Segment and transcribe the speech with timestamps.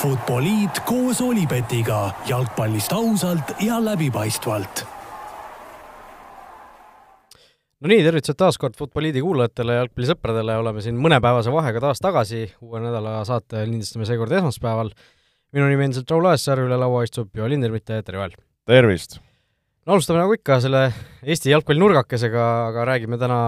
[0.00, 4.86] Futboliit koos Olipetiga jalgpallist ausalt ja läbipaistvalt.
[7.80, 12.46] no nii, tervitused taas kord Futboliidi kuulajatele ja jalgpallisõpradele, oleme siin mõnepäevase vahega taas tagasi,
[12.64, 14.94] uue nädala saate lindistame seekord esmaspäeval.
[15.52, 18.38] minu nimi endiselt Raul Aassaar, üle laua istub Joel Lindermitte ja tere, Joel!
[18.64, 19.20] tervist!
[19.90, 20.80] No alustame nagu ikka selle
[21.26, 23.38] Eesti jalgpalli nurgakesega, aga räägime täna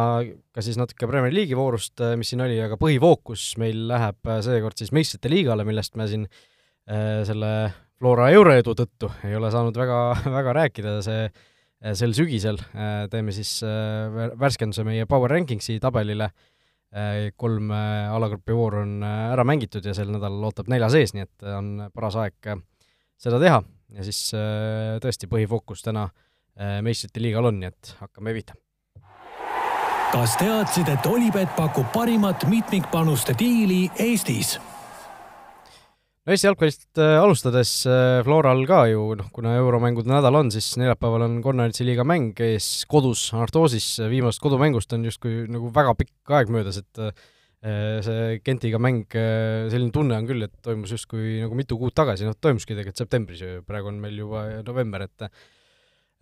[0.51, 4.91] ka siis natuke Premier League'i voorust, mis siin oli, aga põhifookus meil läheb seekord siis
[4.91, 7.53] meistrite liigale, millest me siin äh, selle
[7.95, 9.99] Flora euroedu tõttu ei ole saanud väga,
[10.39, 11.29] väga rääkida, see
[11.99, 12.59] sel sügisel.
[13.11, 13.57] Teeme siis
[14.39, 16.29] värskenduse meie Power Rankingsi tabelile.
[17.39, 21.73] Kolm alagrupi vooru on ära mängitud ja sel nädalal ootab neljas ees, nii et on
[21.95, 22.53] paras aeg
[23.19, 23.63] seda teha.
[23.95, 24.29] Ja siis
[25.03, 26.29] tõesti põhifookus täna äh,
[26.85, 28.59] meistrite liigal on, nii et hakkame pihta.
[30.13, 34.59] kas teadsid, et Olipet pakub parimat mitmikpanuste diili Eestis?
[36.23, 37.73] no Eesti jalgpallist äh, alustades
[38.27, 42.85] Floral ka ju noh, kuna euromängude nädal on, siis neljapäeval on Konradsi liiga mäng ees
[42.91, 47.03] kodus Artosis, viimasest kodumängust on justkui nagu väga pikk aeg möödas, et
[47.63, 52.35] see Gentiga mäng, selline tunne on küll, et toimus justkui nagu mitu kuud tagasi, noh
[52.35, 55.29] toimuski tegelikult septembris ju, praegu on meil juba november, et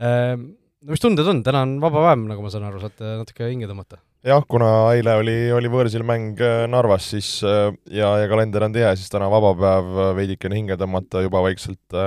[0.00, 3.68] no mis tunded on, täna on vaba päev, nagu ma saan aru, saate natuke hinge
[3.70, 4.00] tõmmata?
[4.26, 6.40] jah, kuna eile oli, oli võõrsil mäng
[6.72, 11.44] Narvas, siis ja, ja kalender on tihe, siis täna vaba päev veidikene hinge tõmmata, juba
[11.44, 12.00] vaikselt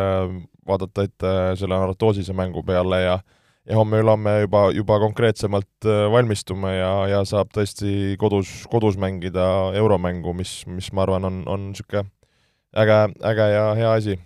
[0.68, 3.22] vaadata ette selle Naratoosise mängu peale ja
[3.64, 9.46] ja homme-ülehomme juba, juba konkreetsemalt valmistume ja, ja saab tõesti kodus, kodus mängida
[9.80, 12.10] euromängu, mis, mis ma arvan, on, on niisugune
[12.76, 14.18] äge, äge ja hea asi.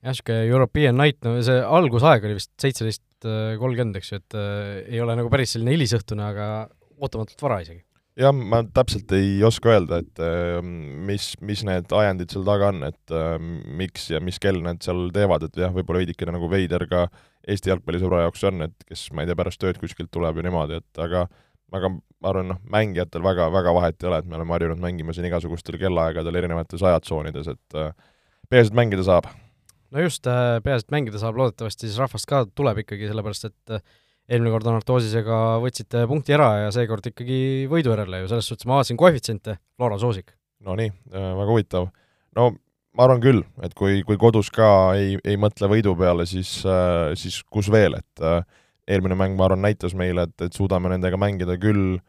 [0.00, 3.28] Jah, niisugune European night, no see algusaeg oli vist seitseteist
[3.60, 6.50] kolmkümmend, eks ju, et äh, ei ole nagu päris selline hilisõhtune, aga
[7.00, 7.82] ootamatult vara isegi
[8.20, 10.22] jah, ma täpselt ei oska öelda, et
[11.08, 13.14] mis, mis need ajendid seal taga on, et
[13.80, 17.06] miks ja mis kell need seal teevad, et jah, võib-olla veidikene nagu veider ka
[17.48, 20.80] Eesti jalgpallisõbra jaoks on, et kes, ma ei tea, pärast tööd kuskilt tuleb ja niimoodi,
[20.82, 21.24] et aga
[21.72, 25.14] aga ma arvan, noh, mängijatel väga, väga vahet ei ole, et me oleme harjunud mängima
[25.14, 27.78] siin igasugustel kellaaegadel erinevates ajatsoonides, et
[28.50, 29.30] peaasi, et mängida saab.
[29.90, 33.80] No just, peaasi, et mängida saab, loodetavasti siis rahvast ka tuleb ikkagi, sellepärast et
[34.30, 37.40] eelmine kord Anartosisega võtsite punkti ära ja seekord ikkagi
[37.70, 40.34] võidu järele ju, selles suhtes ma vaatasin koefitsiente, Flora soosik.
[40.66, 41.88] no nii, väga huvitav.
[42.38, 42.50] no
[42.96, 44.68] ma arvan küll, et kui, kui kodus ka
[44.98, 46.60] ei, ei mõtle võidu peale, siis,
[47.18, 48.24] siis kus veel, et
[48.90, 52.00] eelmine mäng, ma arvan, näitas meile, et, et suudame nendega mängida küll,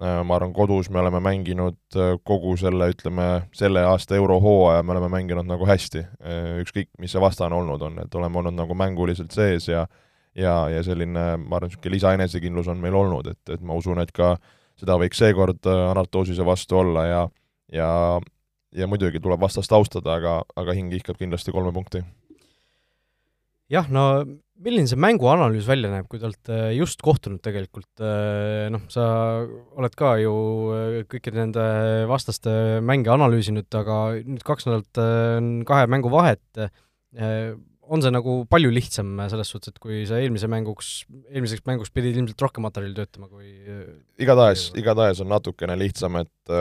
[0.00, 5.46] ma arvan, kodus me oleme mänginud kogu selle, ütleme, selle aasta eurohooaja me oleme mänginud
[5.46, 6.02] nagu hästi,
[6.64, 9.84] ükskõik, mis see vastane olnud on, et oleme olnud nagu mänguliselt sees ja
[10.34, 14.10] ja, ja selline, ma arvan, niisugune lisaenesekindlus on meil olnud, et, et ma usun, et
[14.14, 14.34] ka
[14.80, 17.22] seda võiks seekord Anartosise vastu olla ja
[17.72, 17.88] ja
[18.74, 22.02] ja muidugi tuleb vastast austada, aga, aga hing ihkab kindlasti kolme punkti.
[23.70, 24.24] jah, no
[24.64, 28.04] milline see mänguanalüüs välja näeb, kui te olete just kohtunud tegelikult,
[28.72, 29.04] noh, sa
[29.76, 30.32] oled ka ju
[31.10, 31.66] kõikide nende
[32.10, 36.64] vastaste mänge analüüsinud, aga nüüd kaks nädalat on kahe mängu vahet,
[37.84, 40.94] on see nagu palju lihtsam selles suhtes, et kui sa eelmise mänguks,
[41.28, 43.52] eelmiseks mänguks pidid ilmselt rohkem materjali töötama kui
[44.24, 46.54] igatahes, igatahes on natukene lihtsam, et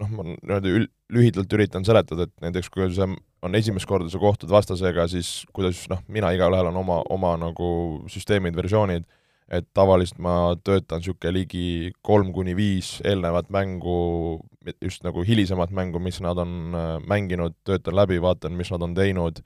[0.00, 3.12] noh, ma niimoodi ül-, lühidalt üritan seletada, et näiteks kui see
[3.44, 7.68] on esimest korda sa kohtud vastasega, siis kuidas noh, mina igalühel on oma, oma nagu
[8.10, 9.04] süsteemid, versioonid,
[9.52, 11.66] et tavaliselt ma töötan niisugune ligi
[12.06, 14.40] kolm kuni viis eelnevat mängu,
[14.80, 18.96] just nagu hilisemat mängu, mis nad on äh, mänginud, töötan läbi, vaatan, mis nad on
[18.96, 19.42] teinud,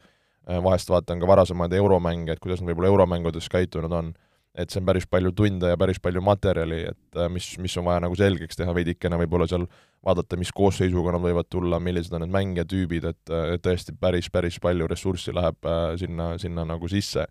[0.47, 4.15] äh, vahest vaatan ka varasemaid euromänge, et kuidas nad võib-olla euromängudes käitunud on
[4.59, 7.87] et see on päris palju tunde ja päris palju materjali, et äh, mis, mis on
[7.87, 9.69] vaja nagu selgeks teha veidikene, võib-olla seal
[10.05, 14.59] vaadata, mis koosseisuga nad võivad tulla, millised on need mängijatüübid, et, et tõesti päris, päris
[14.63, 17.29] palju ressurssi läheb äh, sinna, sinna nagu sisse.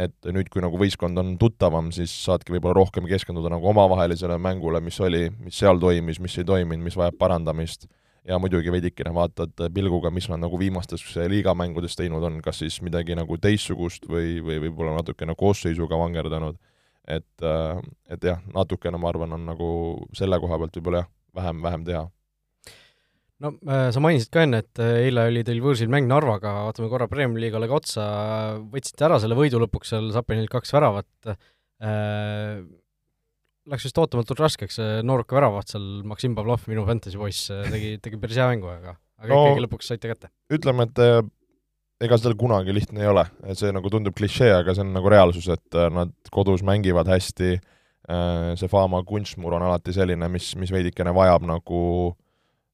[0.00, 4.80] et nüüd, kui nagu võistkond on tuttavam, siis saadki võib-olla rohkem keskenduda nagu omavahelisele mängule,
[4.80, 7.88] mis oli, mis seal toimis, mis ei toiminud, mis vajab parandamist
[8.30, 13.16] ja muidugi veidikene vaatad pilguga, mis nad nagu viimastes liigamängudes teinud on, kas siis midagi
[13.18, 16.58] nagu teistsugust või, või võib-olla natukene koosseisuga vangerdanud,
[17.10, 17.82] et, äh,
[18.12, 19.68] et jah, natukene ma arvan, on nagu
[20.16, 22.06] selle koha pealt võib-olla jah, vähem, vähem teha.
[23.40, 26.90] No äh, sa mainisid ka enne, et äh, eile oli teil võõrsil mäng Narvaga, vaatame
[26.92, 28.04] korra Premiumi liigale ka otsa,
[28.72, 31.32] võtsite ära selle võidu lõpuks seal Zapenilt kaks väravat.
[31.80, 32.60] Äh,,
[33.70, 38.40] läks vist ootamatult raskeks, nooruka väravaht seal, Maksim Pavlov, minu fantasy poiss, tegi, tegi päris
[38.40, 40.30] hea mängu, aga aga no, ikkagi lõpuks saite kätte.
[40.52, 41.18] ütleme, et eh,
[42.06, 43.26] ega seal kunagi lihtne ei ole,
[43.58, 47.58] see nagu tundub klišee, aga see on nagu reaalsus, et eh, nad kodus mängivad hästi,
[48.58, 51.82] see Fama kunstmur on alati selline, mis, mis veidikene vajab nagu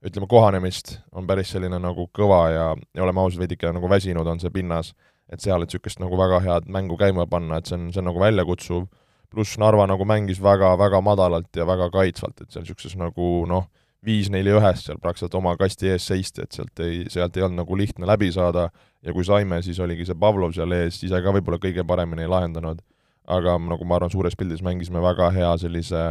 [0.06, 2.66] ütleme, kohanemist, on päris selline nagu kõva ja,
[2.96, 4.94] ja oleme ausad, veidike nagu väsinud on see pinnas,
[5.28, 8.08] et seal, et niisugust nagu väga head mängu käima panna, et see on, see on
[8.08, 8.86] nagu väljakutsuv,
[9.30, 13.68] pluss Narva nagu mängis väga-väga madalalt ja väga kaitsvalt, et seal niisuguses nagu noh,
[14.06, 17.78] viis-neli ühest seal praktiliselt oma kasti ees seisti, et sealt ei, sealt ei olnud nagu
[17.78, 18.68] lihtne läbi saada
[19.02, 22.30] ja kui saime, siis oligi see Pavlov seal ees, ise ka võib-olla kõige paremini ei
[22.30, 22.82] lahendanud.
[23.26, 26.02] aga nagu ma arvan, suures pildis mängisime väga hea sellise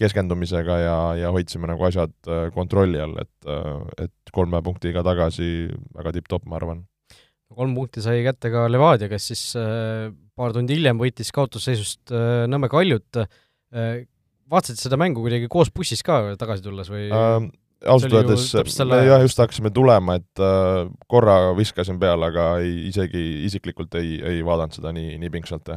[0.00, 5.68] keskendumisega ja, ja hoidsime nagu asjad äh, kontrolli all, et, äh, et kolme punktiga tagasi
[5.98, 6.86] väga tipp-topp, ma arvan.
[7.52, 12.14] kolm punkti sai kätte ka Levadia, kes siis äh, paar tundi hiljem võitis kaotusseisust
[12.48, 13.22] Nõmme Kaljut.
[14.48, 17.50] vaatasid seda mängu kuidagi koos bussis ka tagasi tulles või ähm,?
[17.86, 18.96] ausalt öeldes selle...
[18.96, 24.16] me jah, just hakkasime tulema, et äh, korra viskasin peale, aga ei, isegi isiklikult ei,
[24.18, 25.70] ei vaadanud seda nii, nii pingsalt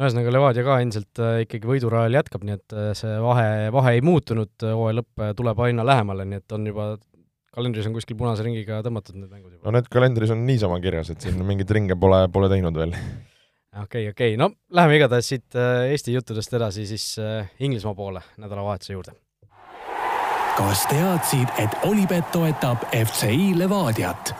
[0.00, 3.94] no ühesõnaga, Levadia ka endiselt äh, ikkagi võidurajal jätkab, nii et äh, see vahe, vahe
[3.98, 6.92] ei muutunud, äh, hooaja lõpp tuleb aina lähemale, nii et on juba
[7.50, 9.66] kalendris on kuskil punase ringiga tõmmatud need mängud juba.
[9.66, 12.94] no need kalendris on niisama kirjas, et siin mingeid ringe pole, pole teinud veel.
[13.76, 15.58] Okei okay,, okei okay., no läheme igatahes siit
[15.90, 17.16] Eesti juttudest edasi siis
[17.60, 19.16] Inglismaa poole nädalavahetuse juurde.
[20.58, 24.34] kas teadsid, et Olipet toetab FCI Levadiat?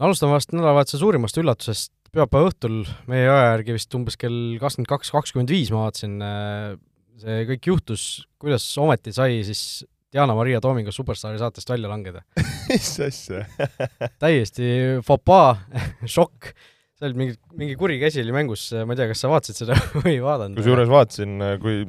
[0.00, 5.12] alustame vast nädalavahetuse suurimast üllatusest, pühapäeva õhtul meie aja järgi vist umbes kell kakskümmend kaks,
[5.14, 6.74] kakskümmend viis ma vaatasin, äh,
[7.20, 8.04] see kõik juhtus,
[8.40, 12.24] kuidas ometi sai siis Diana-Maria Toomingu Superstaari saatest välja langeda
[12.70, 13.44] mis asja
[14.22, 15.54] täiesti fopaa
[16.16, 16.52] šokk,
[17.00, 19.78] see oli mingi, mingi kuri käsi oli mängus, ma ei tea, kas sa vaatasid seda
[20.02, 20.60] või ei vaadanud?
[20.60, 21.82] kusjuures vaatasin, kui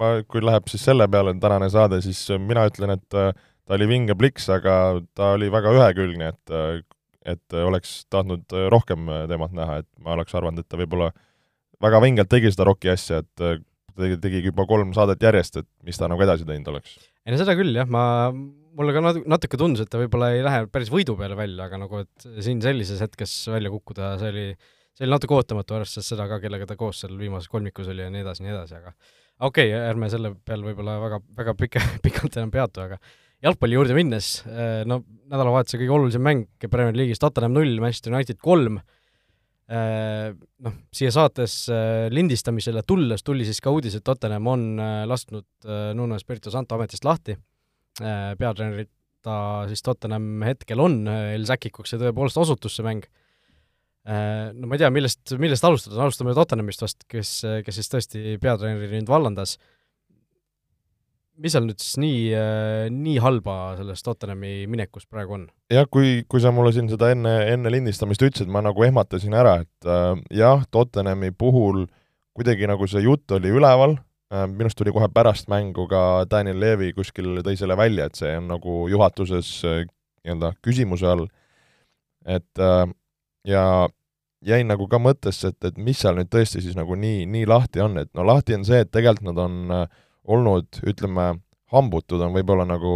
[0.00, 3.30] ma, kui läheb siis selle peale tänane saade, siis mina ütlen, et äh,
[3.66, 4.76] ta oli vinge pliks, aga
[5.16, 6.82] ta oli väga ühekülgne, et äh,
[7.26, 11.10] et oleks tahtnud äh, rohkem temalt näha, et ma oleks arvanud, et ta võib-olla
[11.82, 13.64] väga vingelt tegi seda Rocki asja, et
[13.96, 16.94] tegi, tegigi juba kolm saadet järjest, et mis ta nagu edasi teinud oleks.
[17.26, 18.04] ei no seda küll jah, ma,
[18.76, 22.02] mulle ka natuke tundus, et ta võib-olla ei lähe päris võidu peale välja, aga nagu
[22.02, 24.46] et siin sellises hetkes välja kukkuda, see oli,
[24.96, 28.12] see oli natuke ootamatu, arvestades seda ka, kellega ta koos seal viimases kolmikus oli ja
[28.12, 28.92] nii edasi, nii edasi, aga
[29.40, 33.00] okei okay,, ärme selle peal võib-olla väga, väga pika, pikalt enam peatu, aga
[33.44, 38.40] jalgpalli juurde minnes, eh, no nädalavahetuse kõige olulisem mäng Premier League'is, Tottenham null, Manchester United
[38.42, 38.78] kolm,
[39.68, 40.30] eh,
[40.64, 44.70] noh, siia saates eh, lindistamisele tulles tuli siis ka uudis, et Tottenham on
[45.10, 47.36] lasknud Nuno Espirito Santo ametist lahti,
[47.98, 48.92] peatreenerit
[49.26, 53.06] ta siis Tottenham hetkel on, El Säkikuks see tõepoolest osutus, see mäng.
[54.06, 59.00] No ma ei tea, millest, millest alustada, alustame Tottenhamist vast, kes, kes siis tõesti peatreeneri
[59.00, 59.56] nüüd vallandas
[61.42, 65.44] mis seal nüüd siis nii, äh, nii halba selles Tottenhami minekus praegu on?
[65.72, 69.58] jah, kui, kui sa mulle siin seda enne, enne lindistamist ütlesid, ma nagu ehmatasin ära,
[69.66, 71.84] et äh, jah, Tottenhami puhul
[72.36, 73.98] kuidagi nagu see jutt oli üleval
[74.32, 78.32] äh,, minust tuli kohe pärast mängu ka Daniel Levi kuskil tõi selle välja, et see
[78.38, 79.84] on nagu juhatuses äh,
[80.26, 81.26] nii-öelda küsimuse all,
[82.26, 82.86] et äh,
[83.46, 83.64] ja
[84.46, 87.82] jäin nagu ka mõttesse, et, et mis seal nüüd tõesti siis nagu nii, nii lahti
[87.82, 89.86] on, et no lahti on see, et tegelikult nad on
[90.26, 91.36] olnud, ütleme,
[91.72, 92.92] hambutud on võib-olla nagu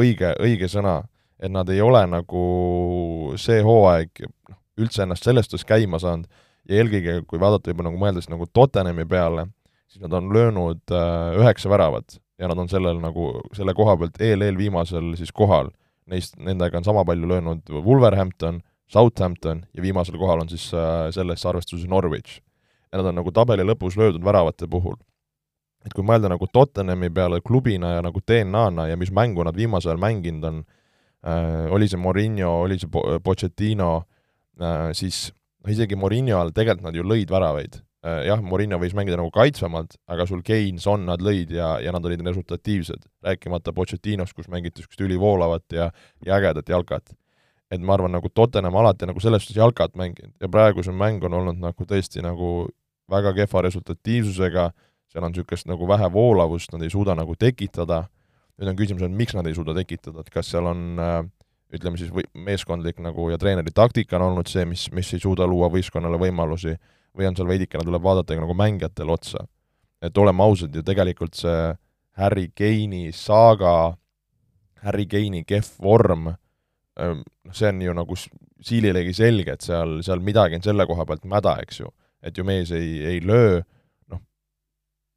[0.00, 1.00] õige, õige sõna,
[1.40, 2.44] et nad ei ole nagu
[3.40, 6.28] see hooaeg noh, üldse ennast selles suhtes käima saanud.
[6.68, 9.46] Ja eelkõige, kui vaadata juba nagu mõeldes nagu Tottenhami peale,
[9.90, 14.20] siis nad on löönud äh, üheksa väravat ja nad on sellel nagu, selle koha pealt
[14.22, 15.72] eel-eelviimasel siis kohal.
[16.10, 21.46] Neist, nendega on sama palju löönud Wolverhampton, Southampton ja viimasel kohal on siis äh, selles
[21.46, 22.40] arvestuses Norwich.
[22.90, 24.96] ja nad on nagu tabeli lõpus löödud väravate puhul
[25.86, 29.92] et kui mõelda nagu Tottenhami peale klubina ja nagu DNA-na ja mis mängu nad viimasel
[29.92, 30.58] ajal mänginud on
[31.24, 33.92] äh,, oli see Morinho, oli see Pochettino
[34.92, 37.80] siis noh, isegi Morinho all tegelikult nad ju lõid väravaid.
[38.02, 42.04] Jah, Morinho võis mängida nagu kaitsvamalt, aga sul Kane, Son nad lõid ja, ja nad
[42.08, 45.90] olid resultatiivsed, rääkimata Pochettinost, kus mängiti niisugust ülivoolavat ja,
[46.26, 47.16] ja ägedat jalkat.
[47.70, 50.32] et ma arvan, nagu Tottenham alati nagu selles suhtes jalkat mänginud.
[50.42, 52.66] Ja praegu see mäng on olnud nagu tõesti nagu
[53.10, 54.64] väga kehva resultatiivsusega.
[54.64, 58.04] Äh,, seal on niisugust nagu vähe voolavust, nad ei suuda nagu tekitada,
[58.60, 61.18] nüüd on küsimus, et miks nad ei suuda tekitada, et kas seal on äh,
[61.74, 65.46] ütleme siis või meeskondlik nagu ja treeneri taktika on olnud see, mis, mis ei suuda
[65.50, 66.76] luua võistkonnale võimalusi,
[67.16, 69.46] või on seal veidikene, tuleb vaadata ka nagu mängijatele otsa.
[70.00, 71.74] et oleme ausad ju, tegelikult see
[72.16, 73.96] Harry Kane'i saaga,
[74.80, 76.30] Harry Kane'i kehv vorm,
[76.96, 81.04] ähm, noh, see on ju nagu siililegi selge, et seal, seal midagi on selle koha
[81.04, 81.92] pealt mäda, eks ju.
[82.22, 83.60] et ju mees ei, ei löö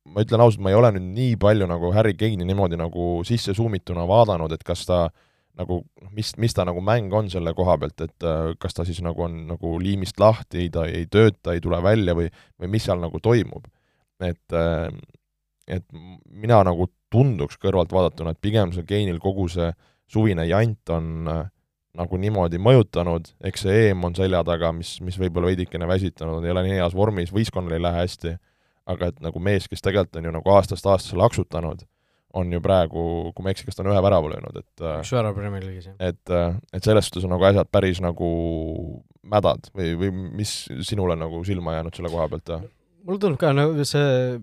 [0.03, 3.55] ma ütlen ausalt, ma ei ole nüüd nii palju nagu Harry Kane'i niimoodi nagu sisse
[3.55, 5.05] suumituna vaadanud, et kas ta
[5.59, 5.79] nagu,
[6.11, 9.25] mis, mis ta nagu mäng on selle koha pealt, et äh, kas ta siis nagu
[9.25, 12.29] on nagu liimist lahti, ta ei tööta, ei tule välja või,
[12.59, 13.67] või mis seal nagu toimub.
[14.23, 14.89] et äh,
[15.67, 15.85] et
[16.27, 19.69] mina nagu tunduks kõrvalt vaadatuna, et pigem see Keinil kogu see
[20.11, 21.43] suvine jant on äh,
[21.97, 26.53] nagu niimoodi mõjutanud, eks see EM on selja taga, mis, mis võib-olla veidikene väsitanud, ei
[26.53, 28.33] ole nii heas vormis, võistkonnal ei lähe hästi,
[28.89, 31.85] aga et nagu mees, kes tegelikult on ju nagu aastast aastasse laksutanud,
[32.39, 33.03] on ju praegu,
[33.35, 35.65] kui ma ei eksi, kas ta on ühe värava löönud, et äh, üks värav Premier
[35.65, 35.97] League'is, jah.
[36.01, 38.29] et, äh, et selles suhtes on nagu asjad päris nagu
[39.29, 40.09] mädad või, või
[40.41, 40.55] mis
[40.87, 42.55] sinule nagu silma jäänud selle koha pealt?
[43.03, 44.39] mulle tundub ka, no see,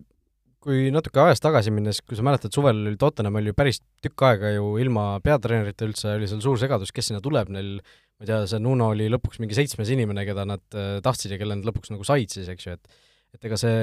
[0.63, 4.27] kui natuke ajas tagasi minnes, kui sa mäletad, suvel oli Tottenham oli ju päris tükk
[4.29, 8.29] aega ju ilma peatreenerita üldse, oli seal suur segadus, kes sinna tuleb, neil ma ei
[8.29, 11.67] tea, see Nuno oli lõpuks mingi seitsmes inimene, keda nad äh, tahtsid ja kelle nad
[11.67, 13.75] lõpuks nagu said siis, eks ju, et et ega see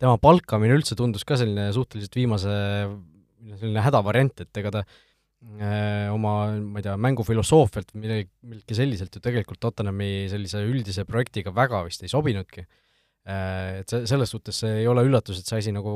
[0.00, 2.56] tema palkamine üldse tundus ka selline suhteliselt viimase
[3.60, 9.22] selline hädavariant, et ega ta äh, oma, ma ei tea, mängufilosoofialt millegi, millegi selliselt ju
[9.24, 13.80] tegelikult Tottenhami sellise üldise projektiga väga vist ei sobinudki äh,.
[13.80, 15.92] Et see, selles suhtes see ei ole üllatus, et see asi nagu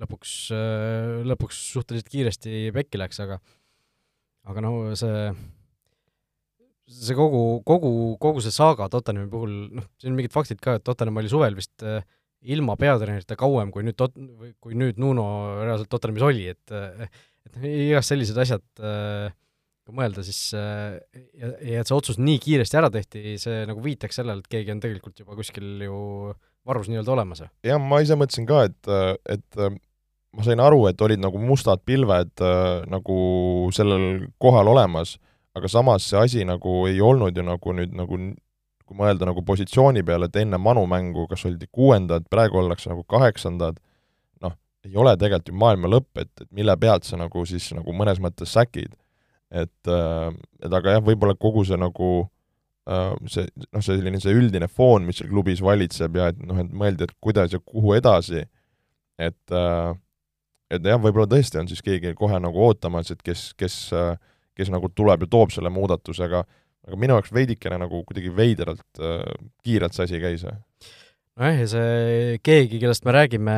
[0.00, 3.40] lõpuks äh,, lõpuks suhteliselt kiiresti pekki läks, aga
[4.50, 5.30] aga no see
[6.90, 7.90] see kogu, kogu,
[8.22, 11.54] kogu see saaga Tottenhami puhul, noh, siin on mingid faktid ka, et Tottenham oli suvel
[11.58, 12.02] vist äh,
[12.40, 14.16] ilma peatreenerita kauem, kui nüüd Tot-,
[14.62, 15.26] kui nüüd Nuno
[15.60, 18.64] reaalselt Tottenhamis oli, et et noh, igast sellised asjad
[19.84, 24.20] kui mõelda, siis ja, ja et see otsus nii kiiresti ära tehti, see nagu viitaks
[24.20, 26.00] sellele, et keegi on tegelikult juba kuskil ju
[26.68, 27.44] varus nii-öelda olemas.
[27.66, 28.92] jah, ma ise mõtlesin ka, et,
[29.36, 29.80] et
[30.36, 32.44] ma sain aru, et olid nagu mustad pilved
[32.92, 33.18] nagu
[33.74, 35.16] sellel kohal olemas,
[35.56, 38.20] aga samas see asi nagu ei olnud ju nagu nüüd nagu
[38.90, 43.04] kui mõelda nagu positsiooni peale, et enne Manu mängu kas oldi kuuendad, praegu ollakse nagu
[43.06, 43.78] kaheksandad,
[44.42, 44.56] noh,
[44.86, 48.18] ei ole tegelikult ju maailma lõpp, et, et mille pealt sa nagu siis nagu mõnes
[48.22, 48.96] mõttes säkid.
[49.50, 50.28] et, äh,
[50.62, 52.10] et aga jah, võib-olla kogu see nagu
[52.90, 56.70] äh, see, noh, selline see üldine foon, mis seal klubis valitseb ja et noh, et
[56.70, 58.44] mõeldi, et kuidas ja kuhu edasi,
[59.18, 59.94] et äh,
[60.70, 63.76] et jah, võib-olla tõesti on siis keegi kohe nagu ootamas, et kes, kes,
[64.54, 66.44] kes nagu tuleb ja toob selle muudatusega,
[66.90, 69.22] aga minu jaoks veidikene nagu kuidagi veidralt äh,
[69.64, 70.44] kiirelt see asi käis.
[71.40, 73.56] nojah, ja see keegi, kellest me räägime,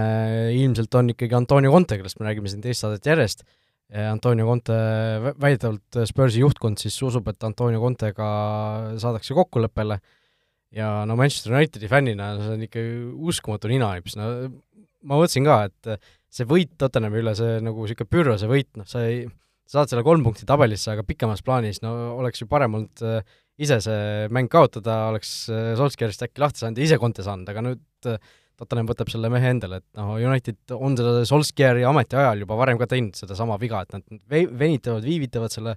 [0.60, 3.46] ilmselt on ikkagi Antonio Conte, kellest me räägime siin teist saadet järjest,
[3.92, 4.74] Antonio Conte,
[5.40, 8.28] väidetavalt Spursi juhtkond siis usub, et Antonio Contega
[9.00, 9.98] saadakse kokkuleppele.
[10.72, 12.82] Ja no Manchester Unitedi fännina see on ikka
[13.28, 14.30] uskumatu ninanips, no
[15.04, 19.04] ma mõtlesin ka, et see võit Tottenhami üle, see nagu niisugune pürrose võit, noh, sa
[19.04, 19.26] ei,
[19.72, 23.22] saad selle kolm punkti tabelisse, aga pikemas plaanis no oleks ju parem olnud äh,
[23.62, 27.64] ise see mäng kaotada, oleks äh, Solskjaerist äkki lahti saanud ja ise Conte saanud, aga
[27.64, 28.20] nüüd äh,
[28.60, 32.86] Tottenham võtab selle mehe endale, et noh, United on seda Solskjaeri ametiajal juba varem ka
[32.90, 35.76] teinud sedasama viga, et nad venitavad, viivitavad selle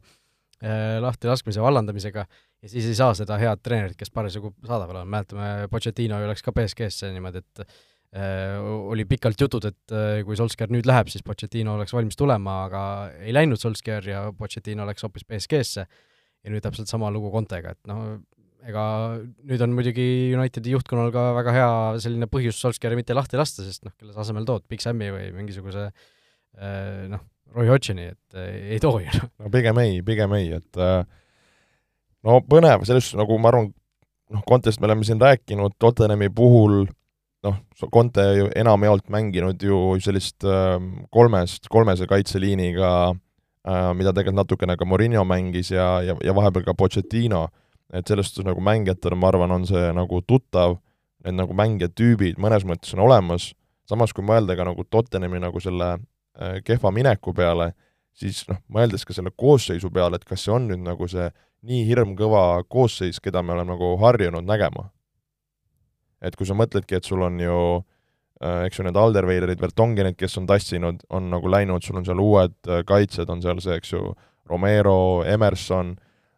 [1.03, 6.17] lahtilaskmise vallandamisega ja siis ei saa seda head treenerit, kes parasjagu saadaval on, mäletame, Pochettino
[6.21, 7.75] ju läks ka BSG-sse niimoodi, et
[8.15, 12.83] oli pikalt jutud, et äh, kui Solskjaer nüüd läheb, siis Pochettino oleks valmis tulema, aga
[13.19, 17.91] ei läinud Solskjaer ja Pochettino läks hoopis BSG-sse ja nüüd täpselt sama lugu Contega, et
[17.91, 18.17] noh,
[18.65, 18.85] ega
[19.19, 20.07] nüüd on muidugi
[20.37, 21.69] Unitedi juhtkonnal ka väga hea
[22.05, 25.29] selline põhjus Solskjaeri mitte lahti lasta, sest noh, kelle sa asemel tood, Big Sam'i või
[25.35, 29.25] mingisuguse äh, noh, Roy Hodgsoni, et ei too ju.
[29.43, 30.79] no pigem ei, pigem ei, et
[32.25, 33.73] no põnev, selles nagu ma arvan,
[34.31, 36.85] noh, Contest me oleme siin rääkinud, Tottenhami puhul
[37.45, 37.59] noh,
[37.93, 40.79] Conte ju enamjaolt mänginud ju sellist äh,
[41.13, 46.75] kolmest, kolmese kaitseliiniga äh,, mida tegelikult natukene ka Morinho mängis ja, ja, ja vahepeal ka
[46.77, 47.47] Pochettino,
[47.93, 50.79] et selles suhtes nagu mängijatele ma arvan, on see nagu tuttav,
[51.25, 53.53] need nagu mängijatüübid mõnes mõttes on olemas,
[53.89, 57.73] samas kui mõelda ka nagu Tottenhami nagu selle äh, kehva mineku peale,
[58.15, 61.29] siis noh, mõeldes ka selle koosseisu peale, et kas see on nüüd nagu see
[61.65, 64.89] nii hirmkõva koosseis, keda me oleme nagu harjunud nägema
[66.25, 67.57] et kui sa mõtledki, et sul on ju
[68.41, 72.21] äh, eks ju, need Alderweilerid, Vertongenid, kes on tassinud, on nagu läinud, sul on seal
[72.21, 74.13] uued äh, kaitsjad, on seal see, eks ju,
[74.49, 75.95] Romero, Emerson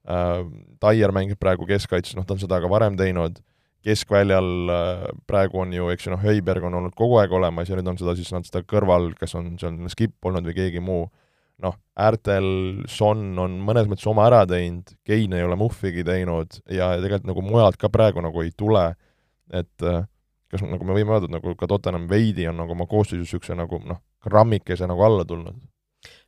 [0.08, 0.40] äh,,
[0.80, 3.42] Taier mängib praegu keskkaitses, noh, ta on seda ka varem teinud,
[3.88, 7.78] keskväljal äh, praegu on ju, eks ju, noh, Höiberg on olnud kogu aeg olemas ja
[7.78, 11.08] nüüd on seda siis nad seda kõrval, kes on seal Skip olnud või keegi muu,
[11.64, 12.48] noh, äärtel
[12.92, 17.46] Son on mõnes mõttes oma ära teinud, Kein ei ole muhvigi teinud ja tegelikult nagu
[17.46, 18.90] mujalt ka praegu nagu ei tule
[19.54, 20.04] et äh,
[20.52, 23.58] kas nagu me võime öelda, et nagu ka Tottenham veidi on nagu oma koosseisus niisuguse
[23.58, 25.58] nagu noh, grammikese nagu alla tulnud?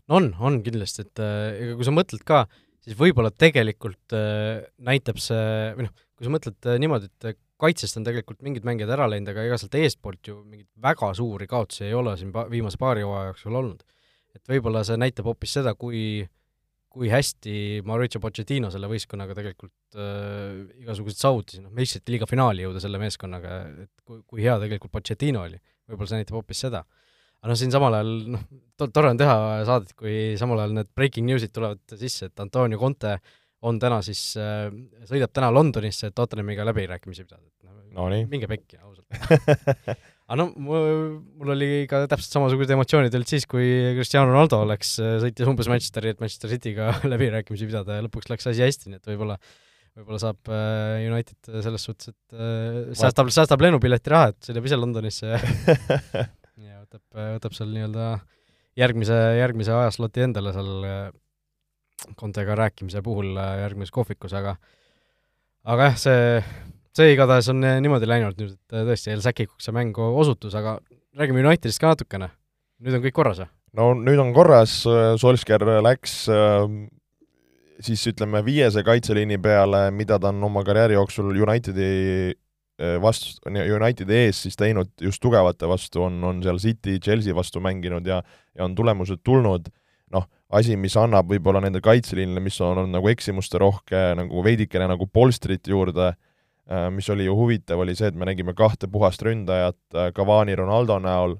[0.10, 2.46] on, on kindlasti, et äh, ega kui sa mõtled ka,
[2.84, 8.08] siis võib-olla tegelikult äh, näitab see, või noh, kui sa mõtled niimoodi, et kaitsest on
[8.08, 11.96] tegelikult mingid mängijad ära läinud, aga ega sealt eestpoolt ju mingeid väga suuri kaotusi ei
[11.98, 13.86] ole siin pa-, viimase paari hooaja jooksul olnud.
[14.36, 16.30] et võib-olla see näitab hoopis seda, kui äh,
[16.90, 22.82] kui hästi Mauricio Pochettino selle võistkonnaga tegelikult äh, igasuguseid saavutusi, noh, meistrite liiga finaali jõuda
[22.84, 26.84] selle meeskonnaga, et kui, kui hea tegelikult Pochettino oli, võib-olla see näitab hoopis seda.
[27.40, 28.48] aga noh, siin samal ajal noh,
[28.82, 29.38] tore on teha
[29.70, 33.20] saadet, kui samal ajal need breaking news'id tulevad sisse, et Antonio Conte
[33.70, 34.70] on täna siis äh,,
[35.10, 39.06] sõidab täna Londonisse, et Tottenhamiga läbirääkimisi pidada, et noh minge pekki, ausalt
[40.30, 43.66] aga no mul oli ka täpselt samasugused emotsioonid olid siis, kui
[43.98, 44.94] Cristiano Ronaldo läks,
[45.24, 49.10] sõitis umbes Manchesteri, et Manchester Cityga läbirääkimisi pidada ja lõpuks läks asi hästi, nii et
[49.10, 49.40] võib-olla
[50.00, 54.80] võib-olla saab äh, United selles suhtes, et äh, säästab, säästab lennupileti raha, et sõidab ise
[54.80, 55.40] Londonisse ja
[56.70, 58.10] ja võtab, võtab seal nii-öelda
[58.80, 60.86] järgmise, järgmise ajasloti endale seal
[62.20, 64.56] Kontega äh, rääkimise puhul järgmises kohvikus, aga
[65.70, 66.44] aga jah, see,
[67.00, 70.78] see igatahes on niimoodi läinud nüüd, et tõesti, El Säkikuks see mäng osutus, aga
[71.18, 72.30] räägime Unitedist ka natukene.
[72.84, 73.52] nüüd on kõik korras või?
[73.80, 74.82] no nüüd on korras,
[75.22, 76.26] Solskjaer läks
[77.84, 81.90] siis ütleme, viiese kaitseliini peale, mida ta on oma karjääri jooksul Unitedi
[82.32, 87.64] eh, vastu, Unitedi ees siis teinud just tugevate vastu, on, on seal City, Chelsea vastu
[87.64, 88.22] mänginud ja
[88.58, 89.70] ja on tulemused tulnud,
[90.12, 94.90] noh, asi, mis annab võib-olla nende kaitseliinile, mis on, on nagu eksimuste rohke, nagu veidikene
[94.90, 96.29] nagu polstrit juurde, eh,
[96.94, 101.00] mis oli ju huvitav, oli see, et me nägime kahte puhast ründajat eh, Cavani Ronaldo
[101.02, 101.40] näol,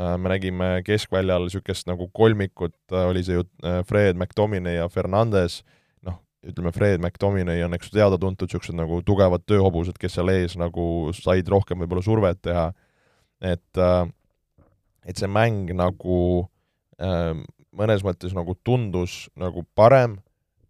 [0.00, 3.42] me nägime keskväljal niisugust nagu kolmikut, oli see ju
[3.84, 5.58] Fred McTominay ja Fernandes,
[6.46, 10.84] ütleme, Fred McDominay on, eks ju, teada-tuntud niisugused nagu tugevad tööhobused, kes seal ees nagu
[11.16, 12.70] said rohkem võib-olla survet teha,
[13.44, 14.06] et äh,
[15.08, 16.16] et see mäng nagu
[17.00, 17.36] äh,
[17.76, 20.18] mõnes mõttes nagu tundus nagu parem,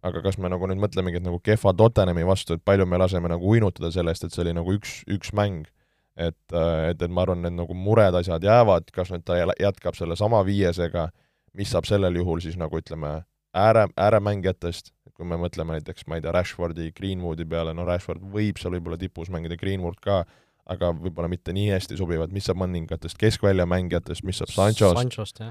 [0.06, 3.30] aga kas me nagu nüüd mõtlemegi, et nagu kehva Tottenhami vastu, et palju me laseme
[3.32, 5.68] nagu uinutada sellest, et see oli nagu üks, üks mäng,
[6.16, 9.98] et, äh, et, et ma arvan, need nagu mured asjad jäävad, kas nüüd ta jätkab
[9.98, 11.10] sellesama viiesega,
[11.58, 13.20] mis saab sellel juhul siis nagu ütleme,
[13.56, 18.60] ääre, ääremängijatest, kui me mõtleme näiteks, ma ei tea, Rashfordi, Greenwoodi peale, no Rashford võib
[18.60, 20.22] seal võib-olla tipus mängida, Greenwood ka,
[20.70, 25.42] aga võib-olla mitte nii hästi sobivad, mis saab mõningatest keskväljamängijatest, mis saab Sanchost, Sanchost,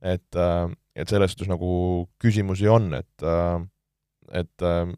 [0.00, 1.70] et, äh, et selles suhtes nagu
[2.22, 3.58] küsimusi on, et, äh,
[4.36, 4.90] et äh,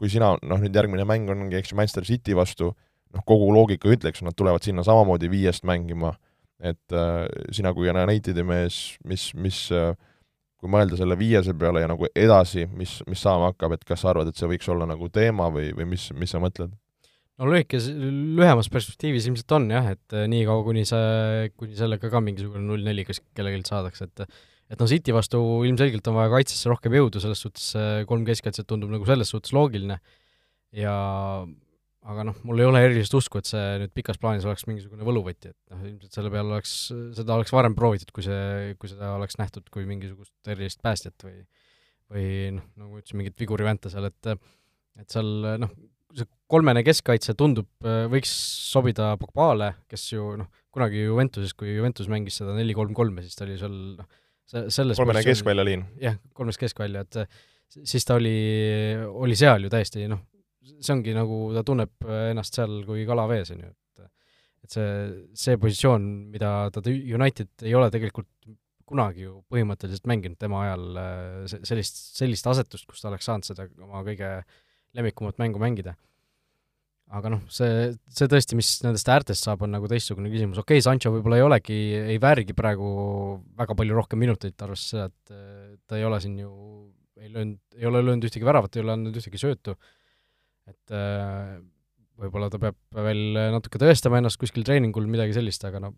[0.00, 2.72] kui sina, noh nüüd järgmine mäng ongi, eks ju, Manchester City vastu,
[3.14, 6.14] noh, kogu loogika ütleks, nad tulevad sinna samamoodi viiest mängima,
[6.60, 9.92] et äh, sina kui Unitedi mees, mis, mis äh,
[10.60, 14.12] kui mõelda selle viiese peale ja nagu edasi, mis, mis saama hakkab, et kas sa
[14.12, 16.72] arvad, et see võiks olla nagu teema või, või mis, mis sa mõtled?
[17.40, 17.86] no lühikes,
[18.36, 22.84] lühemas perspektiivis ilmselt on jah, et äh, niikaua, kuni see, kuni sellega ka mingisugune null
[22.84, 24.26] neli kas kellelgi saadakse, et
[24.70, 27.72] et noh, City vastu ilmselgelt on vaja kaitsesse rohkem jõudu, selles suhtes
[28.08, 29.98] kolm keskkaitset tundub nagu selles suhtes loogiline.
[30.76, 30.94] Ja
[32.10, 35.50] aga noh, mul ei ole erilist usku, et see nüüd pikas plaanis oleks mingisugune võluvõti,
[35.52, 36.74] et noh, ilmselt selle peale oleks,
[37.18, 41.42] seda oleks varem proovitud, kui see, kui seda oleks nähtud kui mingisugust erilist päästjat või
[42.10, 44.32] või noh, nagu ma ütlesin, mingit vigurivänta seal, et
[45.00, 45.28] et seal
[45.62, 45.74] noh,
[46.16, 47.68] see kolmene keskkaitse tundub,
[48.10, 48.32] võiks
[48.72, 53.60] sobida Pogbale, kes ju noh, kunagi Juventuses, kui Juventus mängis seda neli-kolm-kolme, siis ta oli
[53.60, 54.08] seal noh,
[54.50, 55.84] selles kolmene keskväljaliin.
[56.02, 57.20] jah, kolmes keskvälja, et
[57.70, 58.36] siis ta oli,
[59.08, 60.24] oli seal ju täiesti noh,
[60.80, 63.76] see ongi nagu, ta tunneb ennast seal kui kala vees, on ju, et
[64.60, 64.88] et see,
[65.40, 68.28] see positsioon, mida ta United ei ole tegelikult
[68.90, 70.98] kunagi ju põhimõtteliselt mänginud tema ajal
[71.62, 74.40] sellist, sellist asetust, kus ta oleks saanud seda oma kõige
[74.98, 75.94] lemmikumat mängu mängida.
[77.18, 80.84] Aga noh, see, see tõesti, mis nendest äärtest saab, on nagu teistsugune küsimus, okei okay,,
[80.84, 81.78] Sancho võib-olla ei olegi,
[82.14, 82.90] ei väärigi praegu
[83.58, 86.52] väga palju rohkem minuteid, arvestades seda, et ta ei ole siin ju,
[87.20, 89.74] ei löönud, ei ole löönud ühtegi väravat, ei ole andnud ühtegi söötu.
[90.70, 91.58] Et äh,
[92.20, 95.92] võib-olla ta peab veel natuke tõestama ennast kuskil treeningul, midagi sellist, aga no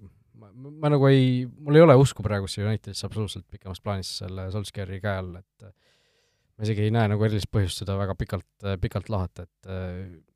[0.62, 5.20] ma, nagu ei, mul ei ole usku praegusse Unitedisse absoluutselt pikemas plaanis selle Solskjaeri käe
[5.20, 5.74] all, et äh,
[6.56, 8.48] ma isegi ei näe nagu erilist põhjust seda väga pikalt,
[8.80, 10.31] pikalt lahata, et äh, noh,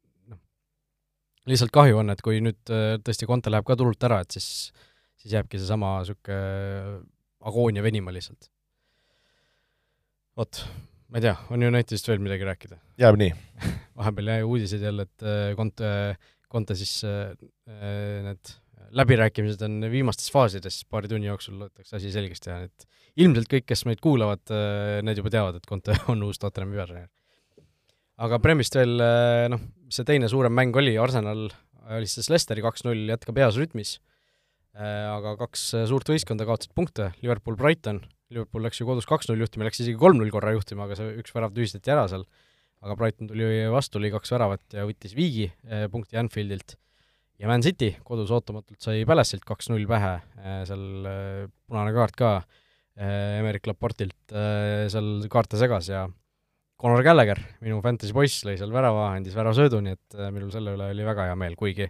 [1.46, 2.58] lihtsalt kahju on, et kui nüüd
[3.06, 4.72] tõesti Conte läheb ka turult ära, et siis,
[5.20, 7.00] siis jääbki seesama niisugune
[7.46, 8.50] agoonia venima lihtsalt.
[10.36, 10.62] vot,
[11.08, 12.80] ma ei tea, on Unitedist veel midagi rääkida?
[13.00, 13.32] jääb nii
[13.98, 15.90] vahepeal jäi uudiseid jälle, et Conte,
[16.52, 18.56] Conte siis need
[18.96, 22.86] läbirääkimised on viimastes faasides, paari tunni jooksul loetakse asi selgeks teha, et
[23.22, 24.42] ilmselt kõik, kes meid kuulavad,
[25.06, 27.10] need juba teavad, et Conte on uus Tottenhami peatreener.
[28.22, 28.96] Aga Premist veel,
[29.52, 31.48] noh, see teine suurem mäng oli, Arsenal
[31.86, 33.96] alistas Lesteri kaks-null, jätkab heas rütmis,
[34.76, 38.02] aga kaks suurt võistkonda kaotasid punkte, Liverpool-Brighton
[38.32, 41.54] Liverpool läks ju kodus kaks-null juhtima, läks isegi kolm-null korra juhtima, aga see üks värav
[41.54, 42.24] tühistati ära seal,
[42.82, 46.74] aga Brighton tuli vastu, lõi kaks väravat ja võttis viigi eh, punkti Anfieldilt.
[47.38, 52.36] ja Man City kodus ootamatult sai Palace'ilt kaks-null pähe, eh, seal eh, punane kaart ka
[52.96, 56.06] Emerick Laportilt seal kaarte segas ja
[56.80, 60.90] Conor Gallagher, minu fantasy poiss, lõi seal värava, andis väravasöödu, nii et minul selle üle
[60.92, 61.86] oli väga hea meel, kuigi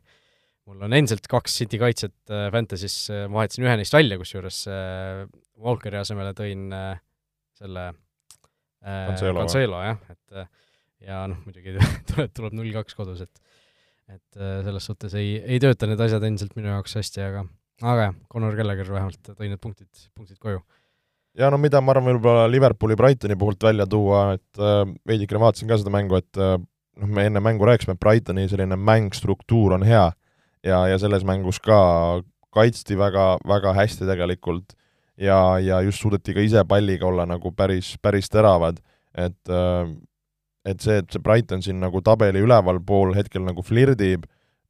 [0.66, 5.25] mul on endiselt kaks City kaitset äh, Fantasy's, ma vahetasin ühe neist välja, kusjuures äh,
[5.62, 7.01] Walkeri asemele tõin äh,
[7.59, 10.49] selle äh, Cancelo, jah, et äh,
[11.07, 11.77] ja noh, muidugi
[12.12, 13.42] tuleb, tuleb null kaks kodus, et
[14.07, 17.42] et äh, selles suhtes ei, ei tööta need asjad endiselt minu jaoks hästi, aga
[17.83, 20.62] aga jah, Connor Gallagher vähemalt tõi need punktid, punktid koju.
[21.38, 25.70] Ja no mida ma arvan, võib-olla Liverpooli Brightoni puhult välja tuua, et äh, veidikene vaatasin
[25.70, 29.87] ka seda mängu, et äh, noh, me enne mängu rääkisime, et Brightoni selline mängstruktuur on
[29.87, 30.09] hea.
[30.66, 31.79] Ja, ja selles mängus ka
[32.57, 34.75] kaitsti väga, väga hästi tegelikult.
[35.20, 38.83] Ja, ja just suudeti ka ise palliga olla nagu päris, päris teravad,
[39.16, 39.94] et äh,
[40.66, 44.27] et see, et see Brighton siin nagu tabeli ülevalpool hetkel nagu flirdib,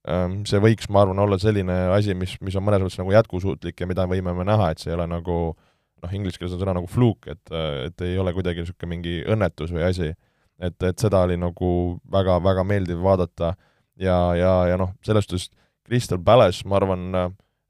[0.09, 3.81] ähm, see võiks, ma arvan, olla selline asi, mis, mis on mõnes mõttes nagu jätkusuutlik
[3.81, 5.39] ja mida võime me näha, et see ei ole nagu
[6.03, 7.55] noh, inglise keeles on sõna nagu fluke, et,
[7.87, 10.13] et ei ole kuidagi niisugune mingi õnnetus või asi.
[10.59, 11.71] et, et seda oli nagu
[12.13, 13.55] väga, väga meeldiv vaadata
[14.01, 15.51] ja, ja, ja noh, selles suhtes
[15.87, 17.05] Crystal Palace, ma arvan,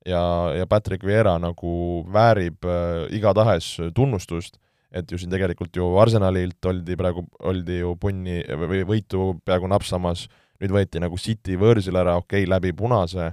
[0.07, 0.23] ja,
[0.57, 4.57] ja Patrick Vieira nagu väärib äh, igatahes tunnustust
[4.97, 10.27] et ju siin tegelikult ju Arsenalilt oldi praegu, oldi ju punni või võitu peaaegu napsamas,
[10.63, 13.33] nüüd võeti nagu City võõrsil ära, okei okay,, läbi punase,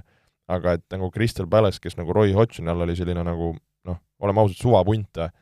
[0.50, 3.54] aga et nagu Crystal Palace, kes nagu Roy Hodgsoni all oli selline nagu
[4.24, 5.32] oleme ausad, suvapunt äh,,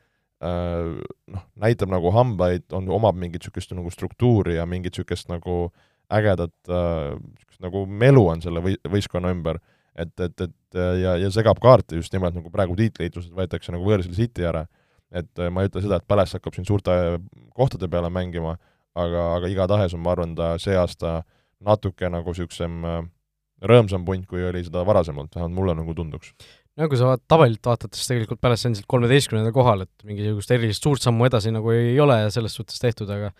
[0.43, 5.67] noh, näitab nagu hambaid, on, omab mingit niisugust nagu struktuuri ja mingit niisugust nagu
[6.13, 7.15] ägedat äh,
[7.63, 9.61] nagu melu on selle või-, võistkonna ümber,
[9.95, 14.15] et, et, et ja, ja segab kaarte just nimelt nagu praegu tiitliitlused võetakse nagu võõrsil
[14.17, 14.65] City ära
[15.13, 16.93] et äh, ma ei ütle seda, et Palace hakkab siin suurte
[17.55, 18.57] kohtade peale mängima,
[18.97, 21.21] aga, aga igatahes on, ma arvan, ta see aasta
[21.63, 23.03] natuke nagu niisugusem äh,
[23.69, 26.33] rõõmsam punt, kui oli seda varasemalt, vähemalt mulle nagu tunduks.
[26.79, 30.85] No kui sa vaat-, tabelit vaatad, siis tegelikult Palace endiselt kolmeteistkümnendal kohal, et mingisugust erilist
[30.85, 33.33] suurt sammu edasi nagu ei ole selles suhtes tehtud, aga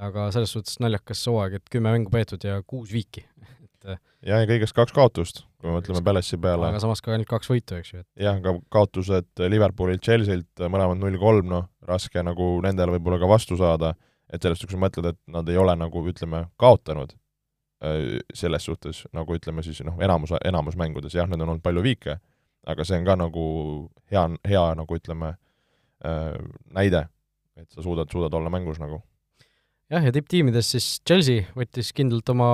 [0.00, 3.26] aga selles suhtes naljakas hooaeg, et kümme mängu peetud ja kuus viiki,
[3.66, 6.68] et äh, ja, ja kõigest kaks kaotust kui me mõtleme Palace'i peale.
[6.70, 8.02] aga samas ka ainult kaks võitu, eks ju.
[8.20, 13.92] jah, aga kaotused Liverpoolilt, Chelsea'ilt, mõlemad null-kolm, noh, raske nagu nendele võib-olla ka vastu saada,
[14.32, 19.04] et sellest, kui sa mõtled, et nad ei ole nagu ütleme, kaotanud äh, selles suhtes,
[19.16, 22.16] nagu ütleme siis noh, enamus, enamus mängudes, jah, need on olnud palju viike,
[22.68, 23.44] aga see on ka nagu
[24.12, 25.34] hea, hea nagu ütleme,
[26.04, 26.34] äh,
[26.76, 27.06] näide,
[27.56, 29.00] et sa suudad, suudad olla mängus nagu.
[29.90, 32.46] Jah, ja tipptiimides siis Chelsea võttis kindlalt oma,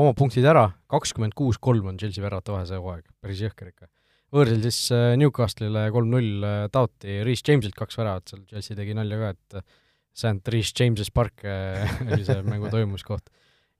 [0.00, 3.86] oma punktid ära, kakskümmend kuus kolm on Chelsea väravate vahe see hooaeg, päris jõhker ikka.
[4.34, 9.20] võõrsil siis äh, Newcastle'ile kolm-null äh, taoti, Reece Jamesilt kaks väravat, seal Chelsea tegi nalja
[9.20, 9.78] ka, et äh,
[10.18, 11.46] St Reece James's Park
[12.10, 13.30] oli see mängu toimumiskoht.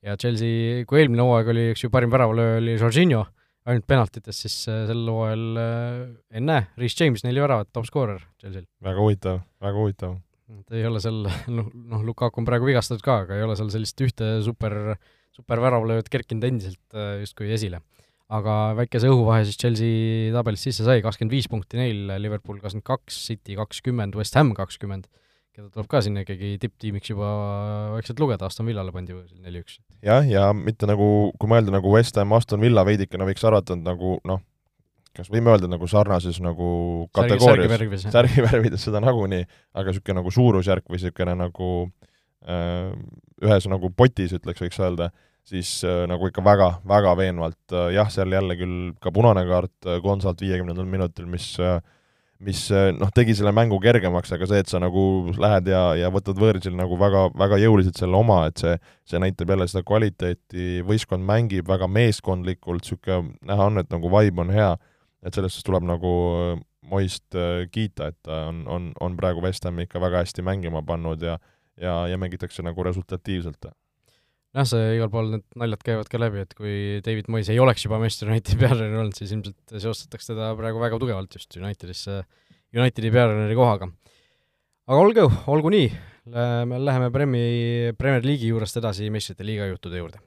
[0.06, 3.24] ja Chelsea, kui eelmine hooaeg oli, eks ju, parim väravalööja oli Jorginho,
[3.68, 5.60] ainult penaltites, siis sel hooajal
[6.40, 8.66] ennäe, Reece James neli väravat, top skoorer Chelsea'l.
[8.84, 10.18] väga huvitav, väga huvitav
[10.58, 11.22] et ei ole seal,
[11.56, 14.76] noh, noh, Lukaku on praegu vigastatud ka, aga ei ole seal sellist ühte super,
[15.34, 17.82] super väravalööjat kerkinud endiselt äh, justkui esile.
[18.30, 23.16] aga väikese õhuvahe siis Chelsea tabelis sisse sai, kakskümmend viis punkti neil, Liverpool kakskümmend kaks,
[23.26, 25.08] City kakskümmend, West Ham kakskümmend,
[25.56, 27.30] keda tuleb ka sinna ikkagi tipptiimiks juba
[27.96, 29.80] vaikselt lugeda, Aston Villale pandi neli-üks.
[30.06, 33.84] jah, ja mitte nagu, kui mõelda nagu West Ham, Aston Villa veidikene võiks arvata, et
[33.86, 34.42] nagu noh,
[35.16, 36.68] kas võime öelda nagu sarnases nagu
[37.16, 39.42] kategoorias, särgivärvides seda nagunii,
[39.74, 41.72] aga niisugune nagu suurusjärk või niisugune nagu
[42.46, 42.94] äh,
[43.42, 45.10] ühes nagu potis, ütleks, võiks öelda,
[45.50, 49.88] siis äh, nagu ikka väga, väga veenvalt äh,, jah, seal jälle küll ka punane kaart
[49.88, 51.80] äh, Gonzalt viiekümnendal minutil, mis äh,
[52.46, 55.02] mis äh, noh, tegi selle mängu kergemaks, aga see, et sa nagu
[55.36, 58.76] lähed ja, ja võtad võõrsil nagu väga, väga jõuliselt selle oma, et see,
[59.08, 64.46] see näitab jälle seda kvaliteeti, võistkond mängib väga meeskondlikult, niisugune näha on, et nagu vibe
[64.46, 64.72] on hea
[65.20, 66.58] et selles suhtes tuleb nagu äh,
[66.90, 70.80] Moist äh, kiita, et ta on, on, on praegu West Hami ikka väga hästi mängima
[70.82, 71.36] pannud ja
[71.80, 73.70] ja, ja mängitakse nagu resultatiivselt.
[74.56, 76.74] Jah, see igal pool need naljad käivad ka läbi, et kui
[77.06, 81.00] David Mois ei oleks juba Manchester Unitedi peatreener olnud, siis ilmselt seostatakse teda praegu väga
[81.02, 82.22] tugevalt just Unitedisse,
[82.76, 83.90] Unitedi peatreeneri kohaga.
[84.90, 85.92] aga olgu, olgu nii,
[86.70, 87.44] me läheme Premi,
[87.98, 90.20] Premier League'i juurest edasi meistrite liiga juttude juurde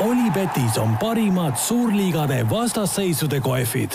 [0.00, 3.90] Olipetis on parimad suurliigade vastasseisude kohvid.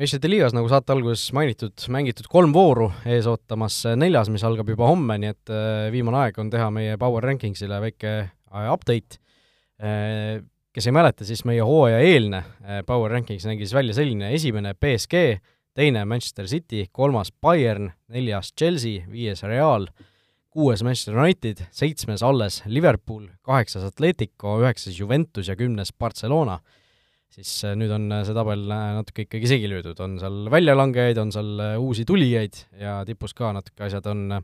[0.00, 3.80] Meistrite liigas, nagu saate alguses mainitud, mängitud kolm vooru, ees ootamas.
[3.98, 7.78] Neljas, mis algab juba homme, nii et äh, viimane aeg on teha meie Power Rankingsile
[7.84, 9.20] väike äh, update.
[9.78, 10.40] Äh,
[10.74, 12.40] kes ei mäleta, siis meie hooaja eelne
[12.86, 15.20] Power Rankings nägi siis välja selline, esimene BSG,
[15.74, 19.86] teine Manchester City, kolmas Bayern, neljas Chelsea, viies Real
[20.54, 26.60] kuues Manchester United, seitsmes alles Liverpool, kaheksas Atletico, üheksas Juventus ja kümnes Barcelona,
[27.34, 31.18] siis äh, nüüd on äh, see tabel äh, natuke ikkagi segi löödud, on seal väljalangejaid,
[31.22, 34.38] on seal uusi tulijaid ja tipus ka natuke asjad on,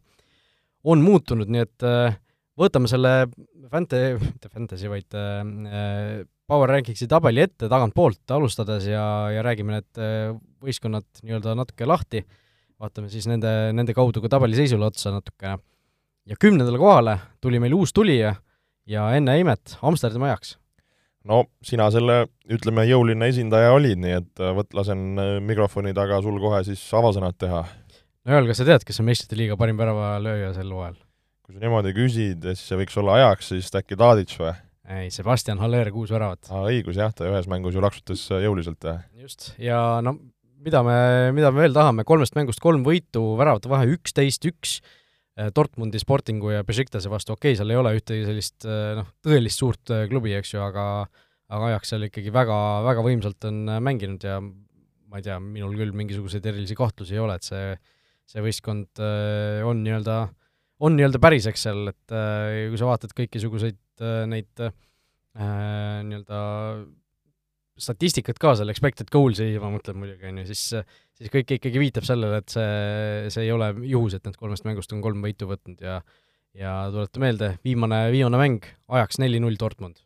[0.90, 1.86] on muutunud, nii et
[2.60, 3.14] võtame selle
[3.70, 5.08] fante-, mitte fantasy, vaid
[6.50, 10.00] Power Rankingsi tabeli ette tagantpoolt alustades ja, ja räägime need
[10.64, 12.24] võistkonnad nii-öelda natuke lahti,
[12.80, 15.60] vaatame siis nende, nende kaudu ka tabeliseisule otsa natukene.
[16.26, 18.34] ja kümnendale kohale tuli meil uus tulija
[18.90, 20.59] ja enne imet Amsterdami ajaks.
[21.28, 26.62] No sina selle, ütleme, jõuline esindaja olid, nii et võt-, lasen mikrofoni taga sul kohe
[26.66, 27.62] siis avasõnad teha.
[28.24, 30.98] no Joel, kas sa tead, kes on meistrite liiga parim väravalööja sel hooajal?
[31.44, 34.54] kui sa niimoodi küsid, siis see võiks olla ajaks siis äkki Tadic või?
[34.90, 36.50] ei, Sebastian Haller, kuus väravat.
[36.50, 39.02] aa, õigus jah, ta ühes mängus ju laksutas jõuliselt, jah.
[39.20, 40.16] just, ja no
[40.60, 40.96] mida me,
[41.36, 44.78] mida me veel tahame, kolmest mängust kolm võitu, väravate vahe üksteist, üks,
[45.54, 49.92] Dortmundi, Sportingu ja Besiktase vastu, okei okay,, seal ei ole ühtegi sellist noh, tõelist suurt
[50.10, 50.84] klubi, eks ju, aga
[51.50, 55.94] aga Ajax seal ikkagi väga, väga võimsalt on mänginud ja ma ei tea, minul küll
[55.96, 57.72] mingisuguseid erilisi kahtlusi ei ole, et see,
[58.30, 59.02] see võistkond
[59.66, 60.36] on nii-öelda äh,
[60.80, 64.72] on nii-öelda päris, eks seal, et äh, kui sa vaatad kõikisuguseid äh, neid äh,
[66.06, 66.40] nii-öelda
[67.80, 70.64] statistikat ka seal, expected goals'i ma mõtlen muidugi, on ju, siis
[71.20, 74.92] siis kõik ikkagi viitab sellele, et see, see ei ole juhus, et need kolmest mängust
[74.96, 76.00] on kolm võitu võtnud ja
[76.58, 80.00] ja tuleta meelde, viimane, viimane mäng, ajaks neli-null Dortmund.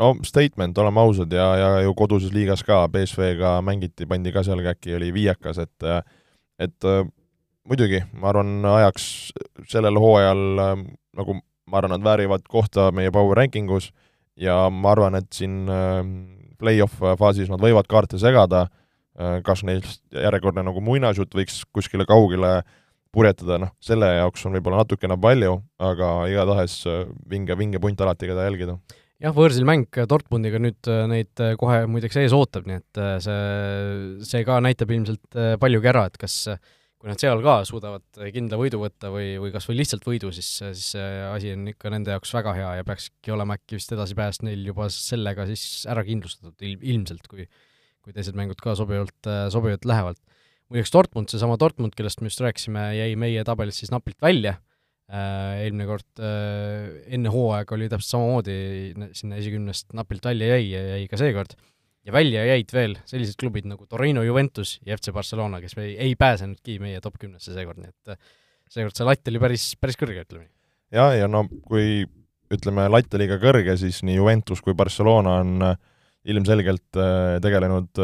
[0.00, 4.64] no statement, oleme ausad, ja, ja ju koduses liigas ka BSV-ga mängiti, pandi ka seal
[4.66, 5.90] äkki oli viiekas, et
[6.58, 6.88] et
[7.68, 9.06] muidugi, ma arvan, ajaks
[9.70, 10.42] sellel hooajal
[11.16, 13.92] nagu ma arvan, nad väärivad kohta meie power ranking us
[14.36, 15.66] ja ma arvan, et siin
[16.60, 18.66] play-off faasis nad võivad kaarte segada,
[19.18, 22.60] äh, kas neist järjekordne nagu muinasjutt võiks kuskile kaugele
[23.16, 28.30] purjetada, noh, selle jaoks on võib-olla natukene palju, aga igatahes äh, vinge, vinge punt alati,
[28.30, 28.78] keda jälgida.
[29.22, 33.38] Jah, võõrsil mäng Dortmundiga nüüd äh, neid kohe muideks ees ootab, nii et see,
[34.28, 36.42] see ka näitab ilmselt paljugi ära, et kas
[36.96, 40.48] kui nad seal ka suudavad kindla võidu võtta või, või kas või lihtsalt võidu, siis,
[40.64, 44.40] siis see asi on ikka nende jaoks väga hea ja peakski olema äkki vist edasipääs
[44.46, 47.44] neil juba sellega siis ära kindlustatud il-, ilmselt, kui
[48.06, 50.18] kui teised mängud ka sobivalt, sobivalt lähevad.
[50.70, 54.56] muideks Dortmund, seesama Dortmund, kellest me just rääkisime, jäi meie tabelis siis napilt välja,
[55.10, 56.86] äh, eelmine kord äh,
[57.18, 58.56] enne hooaega oli täpselt samamoodi,
[59.18, 61.58] sinna esikümnest napilt välja jäi ja jäi ka seekord
[62.06, 66.14] ja välja jäid veel sellised klubid nagu Torino Juventus ja FC Barcelona, kes ei, ei
[66.18, 68.36] pääsenudki meie top kümnesse seekord, nii et äh,
[68.70, 70.54] seekord see latt oli päris, päris kõrge, ütleme nii.
[70.96, 72.06] jah, ja no kui
[72.54, 75.78] ütleme, latt oli ka kõrge, siis nii Juventus kui Barcelona on äh,
[76.30, 78.02] ilmselgelt äh, tegelenud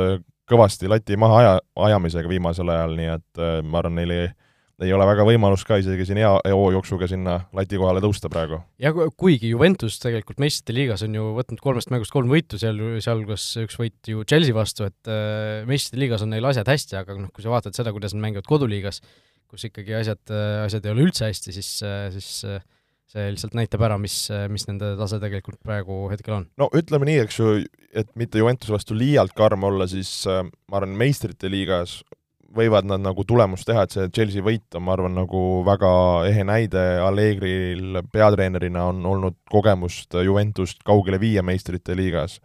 [0.51, 1.53] kõvasti lati maha aja,
[1.87, 4.25] ajamisega viimasel ajal, nii et ma arvan, neil ei
[4.83, 8.61] ei ole väga võimalust ka isegi siin hea hoojooksuga sinna lati kohale tõusta praegu.
[8.83, 13.47] ja kuigi Juventus tegelikult meistrite liigas on ju võtnud kolmest mängust kolm võitu, seal, sealhulgas
[13.65, 17.33] üks võit ju Chelsea vastu, et äh, meistrite liigas on neil asjad hästi, aga noh,
[17.35, 19.03] kui sa vaatad seda, kuidas nad mängivad koduliigas,
[19.53, 20.23] kus ikkagi asjad,
[20.65, 21.75] asjad ei ole üldse hästi, siis,
[22.15, 22.31] siis
[23.13, 24.17] see lihtsalt näitab ära, mis,
[24.53, 26.49] mis nende tase tegelikult praegu hetkel on.
[26.61, 27.53] no ütleme nii, eks ju,
[27.93, 32.01] et mitte Juventuse vastu liialt karm olla, siis äh, ma arvan, meistrite liigas
[32.57, 35.93] võivad nad nagu tulemust teha, et see Chelsea võit on, ma arvan, nagu väga
[36.29, 42.41] ehe näide, Allegril peatreenerina on olnud kogemust Juventust kaugele viia meistrite liigas.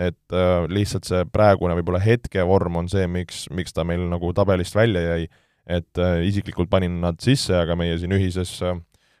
[0.00, 4.74] et äh, lihtsalt see praegune võib-olla hetkevorm on see, miks, miks ta meil nagu tabelist
[4.74, 5.26] välja jäi,
[5.66, 8.78] et äh, isiklikult panin nad sisse, aga meie siin ühises äh,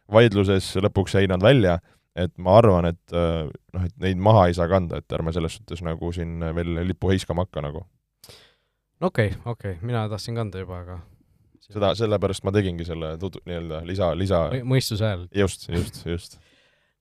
[0.08, 1.76] vaidluses lõpuks jäid nad välja,
[2.16, 5.58] et ma arvan, et äh, noh, et neid maha ei saa kanda, et ärme selles
[5.58, 7.84] suhtes nagu siin veel lippu heiskama hakka nagu
[9.00, 11.00] okei okay,, okei okay., mina tahtsin kanda juba, aga
[11.70, 15.26] seda, sellepärast ma tegingi selle tutu-, nii-öelda lisa, lisa mõistuse hääl.
[15.36, 16.36] just, just, just.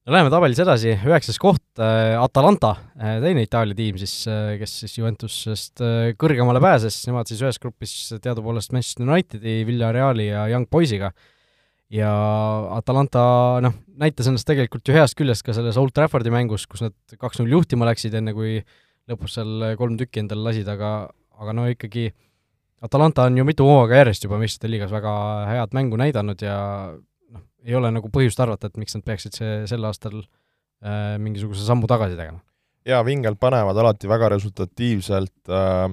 [0.05, 4.77] no läheme tabelis edasi, üheksas koht äh,, Atalanta äh,, teine Itaalia tiim siis äh,, kes
[4.83, 5.83] siis Juventusest
[6.21, 11.11] kõrgemale pääses, nemad siis ühes grupis teadupoolest Manchester Unitedi, Villareali ja Young Boysiga.
[11.89, 12.09] ja
[12.75, 13.21] Atalanta
[13.65, 17.57] noh, näitas ennast tegelikult ju heast küljest ka selles Old Traffordi mängus, kus nad kaks-null
[17.57, 18.59] juhtima läksid, enne kui
[19.09, 21.09] lõpus seal kolm tükki endale lasid, aga
[21.39, 22.09] aga no ikkagi
[22.81, 25.13] Atalanta on ju mitu hooaega järjest juba meistrite liigas väga
[25.49, 26.57] head mängu näidanud ja
[26.95, 31.65] noh, ei ole nagu põhjust arvata, et miks nad peaksid see sel aastal äh, mingisuguse
[31.65, 32.39] sammu tagasi tegema.
[32.87, 35.89] jaa, vingelt panevad alati väga resultatiivselt äh,,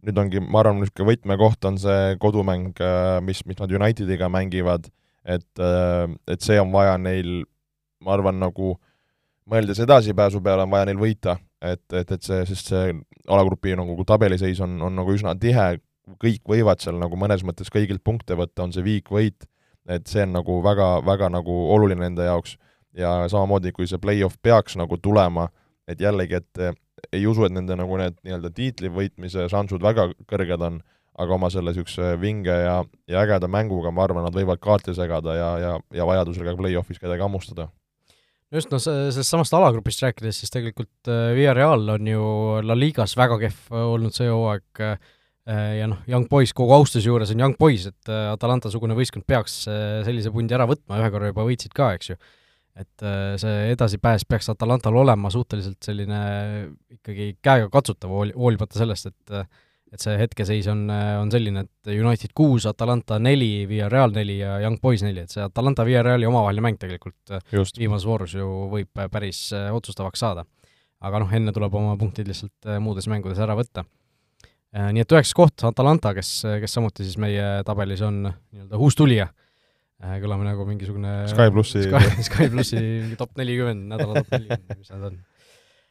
[0.00, 4.88] nüüd ongi, ma arvan, niisugune võtmekoht on see kodumäng äh,, mis, mis nad Unitediga mängivad,
[5.24, 7.42] et äh,, et see on vaja neil,
[8.00, 8.78] ma arvan, nagu
[9.50, 12.90] mõeldes edasipääsu peale, on vaja neil võita et, et, et see, sest see
[13.28, 15.76] alagrupi nagu tabeliseis on, on nagu üsna tihe,
[16.20, 19.46] kõik võivad seal nagu mõnes mõttes kõigilt punkte võtta, on see viik-võit,
[19.90, 22.56] et see on nagu väga, väga nagu oluline nende jaoks.
[22.96, 25.46] Ja samamoodi, kui see play-off peaks nagu tulema,
[25.86, 30.64] et jällegi, et ei usu, et nende nagu need nii-öelda tiitli võitmise šansud väga kõrged
[30.66, 30.80] on,
[31.20, 35.36] aga oma selle niisuguse vinge ja, ja ägeda mänguga ma arvan, nad võivad kaarte segada
[35.36, 37.68] ja, ja, ja vajadusel ka play-off'is kedagi hammustada
[38.54, 42.24] just, noh, sellest samast alagrupist rääkides, siis tegelikult äh, Villarreal on ju
[42.66, 44.98] La Ligas väga kehv olnud see hooaeg äh,
[45.80, 49.62] ja noh, Young Boys kogu austuse juures on Young Boys, et äh, Atalanta-sugune võistkond peaks
[49.68, 52.20] sellise pundi ära võtma, ühe korra juba võitsid ka, eks ju.
[52.80, 53.08] et
[53.42, 56.20] see edasipääs peaks Atalantal olema suhteliselt selline
[56.94, 59.40] ikkagi käegakatsutav, hool-, hoolimata sellest, et
[59.90, 64.78] et see hetkeseis on, on selline, et United kuus, Atalanta neli, Villarreal neli ja Young
[64.82, 67.78] Boys neli, et see Atalanta-Villarreali omavaheline mäng tegelikult äh, Just.
[67.80, 70.46] viimases voorus ju võib äh, päris äh, otsustavaks saada.
[71.00, 73.86] aga noh, enne tuleb oma punktid lihtsalt muudes mängudes ära võtta.
[74.76, 79.30] Nii et üheksas koht, Atalanta, kes, kes samuti siis meie tabelis on nii-öelda uus tulija,
[80.20, 82.84] kõlame nagu mingisugune Sky plussi Sky, Sky plussi
[83.18, 85.29] top nelikümmend, nädala top nelikümmend, mis nad on Äh,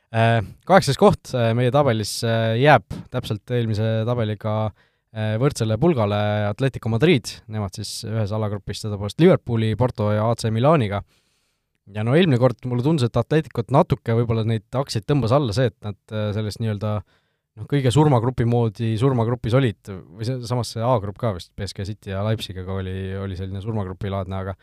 [0.09, 4.71] kaheksas koht äh, meie tabelis äh, jääb täpselt eelmise tabeliga
[5.09, 10.99] võrdsele pulgale Atletico Madrid, nemad siis ühes alagrupis tõepoolest Liverpooli, Porto ja AC Milaniga.
[11.89, 15.71] ja no eelmine kord mulle tundus, et Atleticot natuke võib-olla neid aktsiaid tõmbas alla see,
[15.71, 15.97] et nad
[16.37, 21.55] selles nii-öelda noh, kõige surmagrupi moodi surmagrupis olid, või see, samas see A-grupp ka vist,
[21.57, 24.53] BSG City ja Leipzigiga oli, oli selline surmagrupilaadne, aga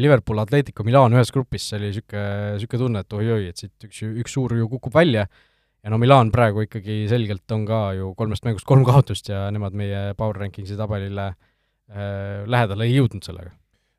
[0.00, 4.00] Liverpool, Atletico, Milan ühes grupis, see oli niisugune, niisugune tunne, et oi-oi, et siit üks,
[4.24, 5.26] üks suur ju kukub välja.
[5.84, 9.76] Ja no Milan praegu ikkagi selgelt on ka ju kolmest mängust kolm kaotust ja nemad
[9.76, 13.52] meie Power Rankingsi tabelile äh, lähedale ei jõudnud sellega.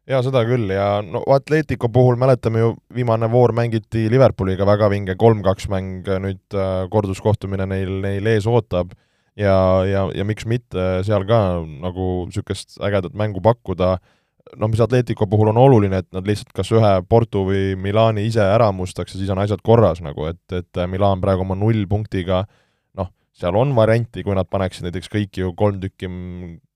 [0.09, 0.65] jaa, seda küll.
[0.73, 6.57] Ja no Atletico puhul mäletame ju, viimane voor mängiti Liverpooliga, väga vinge kolm-kaks mäng, nüüd
[6.57, 8.97] äh, korduskohtumine neil, neil ees ootab.
[9.35, 9.55] Ja,
[9.85, 13.97] ja, ja miks mitte seal ka nagu niisugust ägedat mängu pakkuda.
[13.99, 14.11] äh,,
[14.53, 18.43] noh, mis Atletico puhul on oluline, et nad lihtsalt kas ühe Porto või Milani ise
[18.43, 22.43] ära mustaks ja siis on asjad korras nagu, et, et Milan praegu oma nullpunktiga
[22.99, 26.11] noh, seal on varianti, kui nad paneksid näiteks kõik ju kolm tükki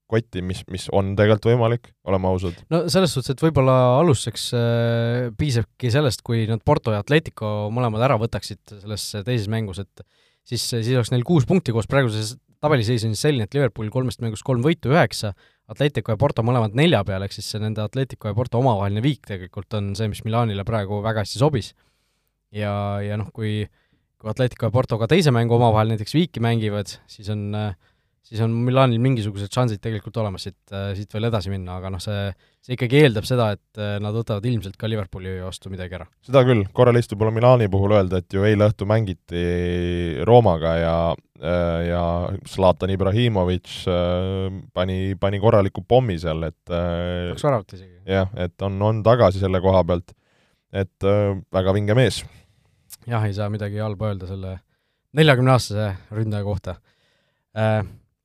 [0.09, 2.57] kotti, mis, mis on tegelikult võimalik, oleme ausad.
[2.73, 8.07] no selles suhtes, et võib-olla alustuseks äh, piisabki sellest, kui nad Porto ja Atletico mõlemad
[8.07, 10.05] ära võtaksid selles teises mängus, et
[10.49, 14.23] siis, siis oleks neil kuus punkti koos praeguses tabeliseis on siis selline, et Liverpool kolmest
[14.23, 15.33] mängust kolm võitu, üheksa,
[15.69, 19.27] Atletico ja Porto mõlemad nelja peal, ehk siis see nende Atletico ja Porto omavaheline viik
[19.29, 21.73] tegelikult on see, mis Milanile praegu väga hästi sobis.
[22.55, 22.71] ja,
[23.05, 23.67] ja noh, kui
[24.19, 27.53] kui Atletico ja Porto ka teise mängu omavahel näiteks viiki mängivad, siis on
[28.29, 30.59] siis on Milanil mingisugused šansid tegelikult olemas siit,
[30.97, 32.33] siit veel edasi minna, aga noh, see,
[32.65, 36.07] see ikkagi eeldab seda, et äh, nad võtavad ilmselt ka Liverpooli vastu midagi ära.
[36.25, 39.43] seda küll, korra lihtsalt võib-olla Milani puhul öelda, et ju eile õhtu mängiti
[40.27, 42.03] Roomaga ja äh, ja
[42.51, 43.71] Zlatan Ibrahimovic
[44.75, 47.95] pani, pani korraliku pommi seal, et kaks väravat isegi.
[48.09, 50.11] jah, et on, on tagasi selle koha pealt,
[50.75, 51.09] et
[51.55, 52.23] väga vinge mees.
[53.07, 54.57] jah, ei saa midagi halba öelda selle
[55.17, 56.75] neljakümneaastase ründaja kohta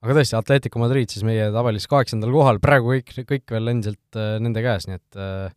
[0.05, 4.37] aga tõesti, Atletico Madrid siis meie tabelis kaheksandal kohal, praegu kõik, kõik veel endiselt äh,
[4.43, 5.55] nende käes, nii et äh,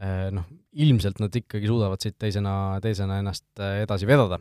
[0.00, 4.38] äh, noh, ilmselt nad ikkagi suudavad siit teisena, teisena ennast edasi vedada.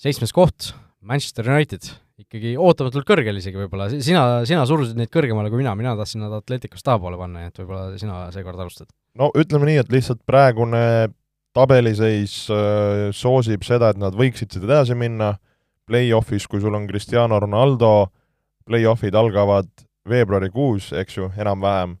[0.00, 0.72] seitsmes koht,
[1.04, 1.86] Manchester United,
[2.24, 6.34] ikkagi ootamatult kõrgel isegi võib-olla, sina, sina surusid neid kõrgemale kui mina, mina tahtsin nad
[6.34, 8.90] Atleticust tahapoole panna, nii et võib-olla sina seekord alustad?
[9.20, 10.82] no ütleme nii, et lihtsalt praegune
[11.54, 15.36] tabeliseis äh, soosib seda, et nad võiksid siit edasi minna,
[15.84, 18.12] play-off'is, kui sul on Cristiano Ronaldo äh,
[18.68, 19.68] play-off'id algavad
[20.08, 21.96] veebruarikuus, eks ju, enam-vähem,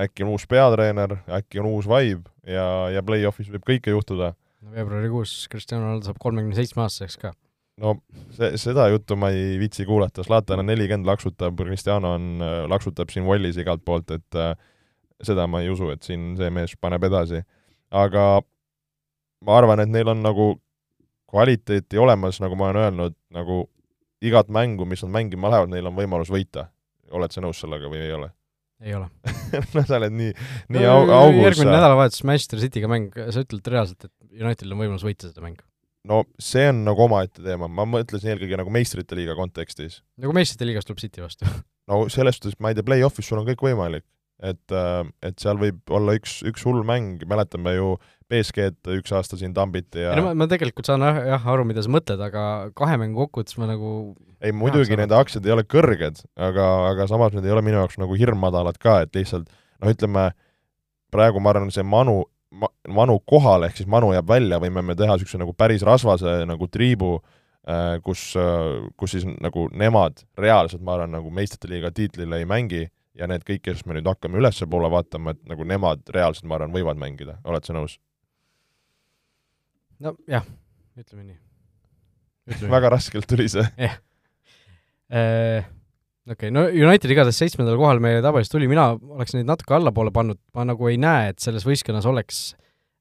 [0.00, 4.34] äkki on uus peatreener, äkki on uus vibe ja, ja play-off'is võib kõike juhtuda.
[4.74, 7.32] veebruarikuus Cristiano Ronaldo saab kolmekümne seitsme aastaseks ka.
[7.80, 7.96] no
[8.36, 13.28] see, seda juttu ma ei viitsi kuulata, Zlatan on nelikümmend, laksutab, Cristiano on, laksutab siin
[13.28, 14.52] Wallis igalt poolt, et äh,
[15.24, 17.42] seda ma ei usu, et siin see mees paneb edasi.
[17.90, 18.42] aga
[19.46, 20.54] ma arvan, et neil on nagu
[21.30, 23.64] kvaliteeti olemas, nagu ma olen öelnud, nagu
[24.24, 26.70] igat mängu, mis nad mängima lähevad, neil on võimalus võita.
[27.14, 28.32] oled sa nõus sellega või ei ole?
[28.84, 29.06] ei ole
[29.74, 30.32] no sa oled nii,
[30.74, 31.42] nii no, au-, augus.
[31.44, 35.64] järgmine nädalavahetus Manchester Cityga mäng, sa ütled reaalselt, et Unitedil on võimalus võita seda mängu?
[36.08, 40.02] no see on nagu omaette teema, ma mõtlesin eelkõige nagu meistrite liiga kontekstis.
[40.20, 41.48] nagu meistrite liigas tuleb City vastu
[41.90, 44.04] no selles suhtes, ma ei tea, play-off'is sul on kõik võimalik.
[44.44, 47.94] et, äh, et seal võib olla üks, üks hull mäng, mäletame ju
[48.30, 51.66] BSG-d üks aasta siin tambiti ja ei no ma, ma tegelikult saan jah, jah aru,
[51.68, 52.42] mida sa mõtled, aga
[52.78, 53.90] kahe mängu kokkuvõttes ma nagu
[54.42, 58.00] ei muidugi nende aktsiad ei ole kõrged, aga, aga samas need ei ole minu jaoks
[58.02, 60.30] nagu hirmmadalad ka, et lihtsalt noh, ütleme
[61.14, 64.96] praegu ma arvan, see Manu ma,, Manu kohal, ehk siis Manu jääb välja, võime me
[64.98, 70.82] teha niisuguse nagu päris rasvase nagu triibu äh,, kus äh,, kus siis nagu nemad reaalselt,
[70.82, 74.42] ma arvan, nagu meistrite liiga tiitlile ei mängi ja need kõik, kes me nüüd hakkame
[74.42, 77.96] ülespoole vaatama, et nagu nemad reaalselt, ma arvan, võivad mängida, oled sa nõus?
[80.04, 80.44] Nojah,
[80.98, 81.38] ütleme nii.
[82.72, 83.64] väga raskelt tuli see.
[83.80, 83.96] jah.
[85.06, 85.66] Äh,
[86.30, 90.40] okei no United igatahes seitsmendal kohal meie tabelis tuli, mina oleks neid natuke allapoole pannud,
[90.56, 92.48] ma nagu ei näe, et selles võistkonnas oleks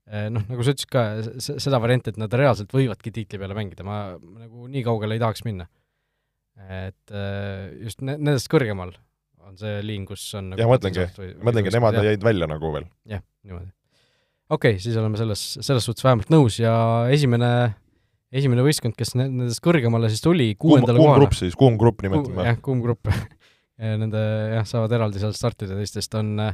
[0.05, 1.05] noh, nagu sa ütlesid ka,
[1.41, 5.41] seda varianti, et nad reaalselt võivadki tiitli peale mängida, ma nagu nii kaugele ei tahaks
[5.47, 5.65] minna.
[6.69, 7.15] et
[7.81, 8.93] just ne-, nendest kõrgemal
[9.45, 11.05] on see liin, kus on nagu jah, mõtlengi,
[11.45, 12.87] mõtlengi, nemad jäid välja nagu veel.
[13.09, 13.69] jah, niimoodi.
[14.49, 16.75] Okei okay,, siis oleme selles, selles suhtes vähemalt nõus ja
[17.13, 17.49] esimene,
[18.35, 21.15] esimene võistkond, kes nendest kõrgemale siis tuli, kuuendale kohale.
[21.15, 22.47] kuum grupp siis, kuum grupp nimetame.
[22.51, 23.11] jah, kuum grupp
[23.75, 24.19] Nende
[24.53, 26.53] jah, saavad eraldi seal startida teistest, on äh,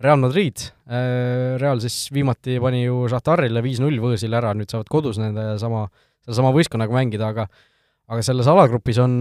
[0.00, 5.20] Real Madrid, äh, Real siis viimati pani ju Šahtarile viis-null võõsil ära, nüüd saavad kodus
[5.20, 5.84] nende sama,
[6.24, 7.44] sellesama võistkonnaga mängida, aga
[8.04, 9.14] aga selles alagrupis on,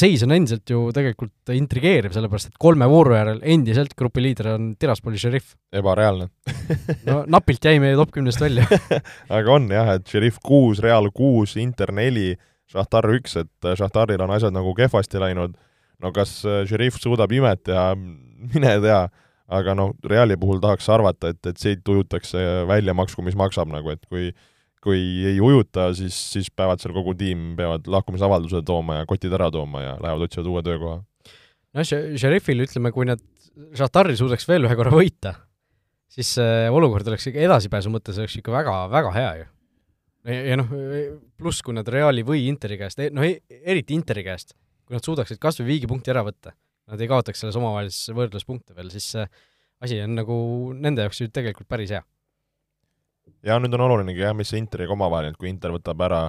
[0.00, 4.70] seis on endiselt ju tegelikult intrigeeriv, sellepärast et kolme vooru järel endiselt grupi liider on
[4.80, 5.54] Tiraspoli šerif.
[5.76, 6.30] ebareaalne.
[7.04, 8.64] No napilt jäi meie top kümnest välja.
[9.36, 12.32] Aga on jah, et šerif kuus, Real kuus, Inter neli,
[12.70, 15.58] Šahtar üks, et Šahtaril on asjad nagu kehvasti läinud,
[16.00, 16.38] no kas
[16.70, 17.90] šerif suudab imet teha,
[18.54, 19.02] mine tea,
[19.50, 23.92] aga noh, Reali puhul tahaks arvata, et, et siit ujutakse välja maksku, mis maksab nagu,
[23.92, 24.30] et kui
[24.84, 29.50] kui ei ujuta, siis, siis peavad seal kogu tiim, peavad lahkumisavalduse tooma ja kotid ära
[29.52, 30.98] tooma ja lähevad otsivad uue töökoha.
[31.76, 33.22] noh, Šerifil ütleme, kui nad
[33.76, 35.34] Šahtari suudaks veel ühe korra võita,
[36.10, 39.46] siis see olukord oleks ikka edasipääsu mõttes oleks ikka väga, väga hea ju.
[40.30, 40.72] ja, ja noh,
[41.36, 44.56] pluss kui nad Reali või Interi käest, noh eriti Interi käest,
[44.88, 46.54] kui nad suudaksid kas või viigipunkti ära võtta,
[46.90, 49.28] nad ei kaotaks selles omavahelises võrdluspunkte veel, siis see
[49.84, 50.38] asi on nagu
[50.76, 52.04] nende jaoks ju tegelikult päris hea
[53.46, 56.24] ja nüüd on olulinegi jah, mis Interiga omavaheline, et kui Inter võtab ära,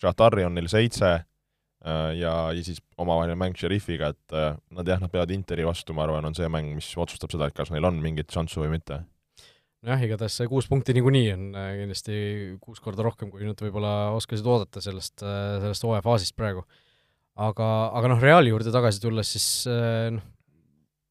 [0.00, 5.00] Šahtari on neil seitse äh, ja, ja siis omavaheline mäng Šerifiga, et äh, nad jah,
[5.02, 7.86] nad peavad Interi vastu, ma arvan, on see mäng, mis otsustab seda, et kas neil
[7.88, 9.02] on mingit šanssu või mitte.
[9.84, 12.16] nojah, igatahes see kuus punkti niikuinii on äh, kindlasti
[12.62, 16.64] kuus korda rohkem, kui nad võib-olla oskasid oodata sellest, sellest hooajafaasist praegu.
[17.34, 20.32] aga, aga noh, Reali juurde tagasi tulles, siis noh,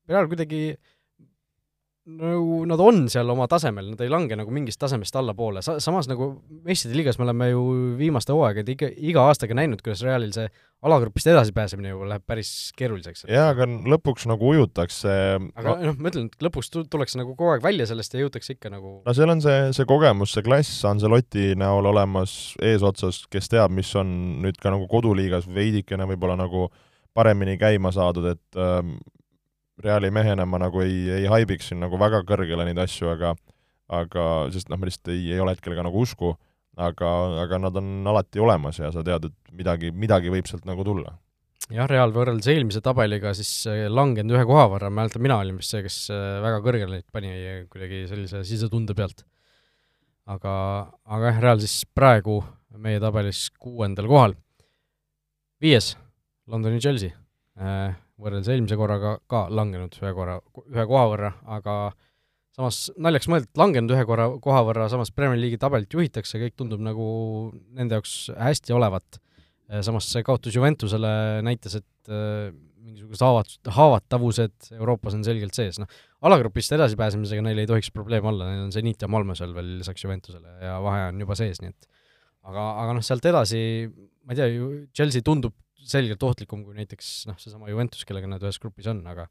[0.09, 0.92] Real kuidagi äh,
[2.03, 6.09] nagu nad on seal oma tasemel, nad ei lange nagu mingist tasemest allapoole, sa-, samas
[6.11, 6.33] nagu
[6.65, 7.61] meistrite liigas me oleme ju
[7.99, 10.49] viimaste hooaegade ikka, iga aastaga näinud, kuidas Realil see
[10.83, 13.23] alagrupist edasipääsemine ju läheb päris keeruliseks.
[13.31, 17.63] jaa, aga lõpuks nagu ujutakse aga noh, ma ütlen, et lõpuks tullakse nagu kogu aeg
[17.63, 21.53] välja sellest ja jõutakse ikka nagu no seal on see, see kogemus, see klass Ancelotti
[21.59, 24.11] näol olemas eesotsas, kes teab, mis on
[24.43, 26.67] nüüd ka nagu koduliigas veidikene võib-olla nagu
[27.15, 28.97] paremini käima saadud, et ähm,
[29.81, 33.33] Reali mehena ma nagu ei, ei haibiks siin nagu väga kõrgele neid asju, aga
[33.91, 36.33] aga, sest noh, ma lihtsalt ei, ei ole hetkel ka nagu usku,
[36.79, 37.09] aga,
[37.43, 41.15] aga nad on alati olemas ja sa tead, et midagi, midagi võib sealt nagu tulla.
[41.71, 45.75] jah, Real võrreldes eelmise tabeliga siis äh, langenud ühe koha võrra, mäletan, mina olin vist
[45.75, 47.33] see, kes äh, väga kõrgele neid pani
[47.71, 49.25] kuidagi sellise sisetunde pealt.
[50.25, 50.53] aga,
[51.05, 52.41] aga jah, Real siis praegu
[52.83, 54.37] meie tabelis kuuendal kohal.
[55.61, 55.93] viies,
[56.47, 57.13] Londoni Chelsea
[57.59, 57.93] äh,
[58.23, 60.39] võrreldes eelmise korraga ka langenud ühe korra,
[60.71, 61.77] ühe koha võrra, aga
[62.53, 66.83] samas naljaks mõeldud, langenud ühe korra, koha võrra, samas Premier League'i tabelit juhitakse, kõik tundub
[66.85, 67.05] nagu
[67.73, 69.19] nende jaoks hästi olevat.
[69.81, 72.51] samas see kaotus Juventusele näitas, et äh,
[72.83, 75.89] mingisugused haavat-, haavatavused Euroopas on selgelt sees, noh,
[76.27, 80.03] alagrupist edasipääsemisega neil ei tohiks probleem olla, neil on Zenit ja Malmö seal veel lisaks
[80.03, 81.87] Juventusele ja vahe on juba sees, nii et
[82.43, 83.61] aga, aga noh, sealt edasi,
[84.27, 85.55] ma ei tea, ju Chelsea tundub
[85.87, 89.27] selgelt ohtlikum kui näiteks noh, seesama Juventus, kellega nad ühes grupis on, aga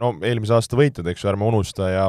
[0.00, 2.08] no eelmise aasta võitjad, eks ju, ärme unusta ja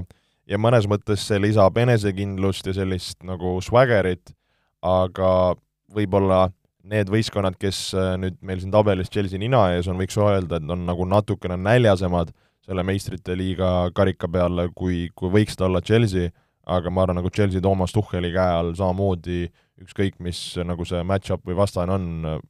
[0.50, 4.34] ja mõnes mõttes see lisab enesekindlust ja sellist nagu swaggerit,
[4.82, 5.56] aga
[5.94, 6.48] võib-olla
[6.92, 10.72] need võistkonnad, kes äh, nüüd meil siin tabelis Chelsea nina ees on, võiks öelda, et
[10.74, 12.34] on nagu natukene näljasemad
[12.66, 16.32] selle meistrite liiga karika peale, kui, kui võiks ta olla Chelsea,
[16.66, 19.46] aga ma arvan, nagu Chelsea Toomas Tuhheli käe all samamoodi
[19.82, 22.08] ükskõik, mis nagu see match-up või vastane on,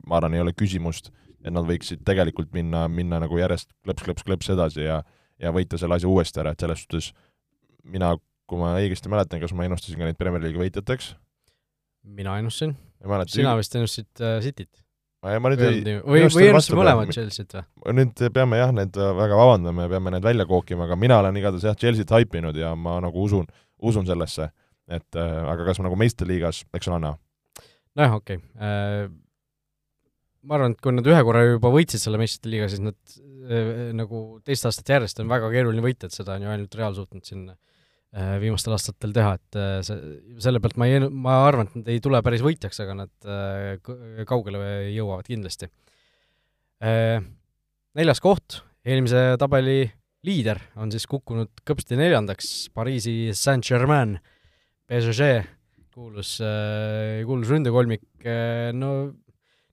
[0.08, 1.12] ma arvan, ei ole küsimust,
[1.42, 5.02] et nad võiksid tegelikult minna, minna nagu järjest klõps-klõps-klõps edasi ja
[5.42, 7.10] ja võita selle asja uuesti ära, et selles suhtes
[7.88, 8.14] mina,
[8.50, 11.16] kui ma õigesti mäletan, kas ma ennustasin ka neid Premier League'i võitjateks?
[12.18, 12.76] mina ennustasin.
[13.30, 14.70] sina vist ennustasid äh, Cityt?
[15.22, 17.98] ma, ma nüüd ei või, või ennustasid mõlemad Chelsea't või?
[17.98, 21.70] nüüd peame jah, need väga vabandame ja peame need välja kookima, aga mina olen igatahes
[21.70, 23.50] jah, Chelsea't haipinud ja ma nagu usun,
[23.82, 24.52] usun sellesse
[24.92, 27.18] et äh, aga kas nagu meistriliigas, eks ole näha.
[28.00, 28.68] nojah, okei okay.
[28.68, 29.12] äh,.
[30.42, 33.18] ma arvan, et kui nad ühe korra juba võitsid selle meistrite liiga, siis nad
[33.48, 36.98] äh, nagu teist aastat järjest on väga keeruline võita, et seda on ju ainult Real
[36.98, 41.70] suutnud siin äh, viimastel aastatel teha, et äh, see, selle pealt ma ei, ma arvan,
[41.70, 44.66] et nad ei tule päris võitjaks, aga nad äh, kaugele
[44.96, 45.72] jõuavad kindlasti
[46.84, 47.22] äh,.
[47.92, 49.82] Neljas koht, eelmise tabeli
[50.26, 54.20] liider on siis kukkunud kõpsti neljandaks, Pariisi Saint-Germain
[54.92, 55.28] PSG,
[55.96, 59.12] kuulus, äh, kuulus ründekolmik, äh, no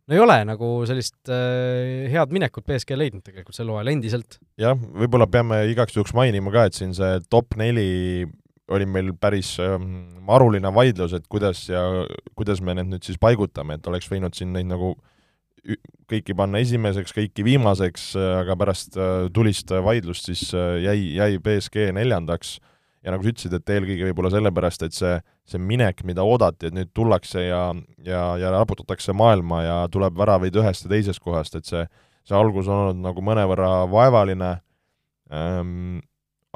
[0.08, 4.38] no ei ole nagu sellist äh, head minekut BSG leidnud tegelikult sel hooajal endiselt.
[4.60, 8.28] jah, võib-olla peame igaks juhuks mainima ka, et siin see top neli
[8.68, 11.82] oli meil päris ähm, maruline vaidlus, et kuidas ja
[12.38, 14.94] kuidas me need nüüd siis paigutame, et oleks võinud siin neid nagu
[16.08, 18.94] kõiki panna esimeseks, kõiki viimaseks, aga pärast
[19.34, 22.54] tulist vaidlust siis jäi, jäi BSG neljandaks
[23.04, 25.14] ja nagu sa ütlesid, et eelkõige võib-olla sellepärast, et see,
[25.48, 27.62] see minek, mida oodati, et nüüd tullakse ja,
[28.04, 31.84] ja, ja raputatakse maailma ja tuleb väravaid ühest ja teisest kohast, et see,
[32.26, 34.56] see algus on olnud nagu mõnevõrra vaevaline.
[35.28, 36.00] Ähm,,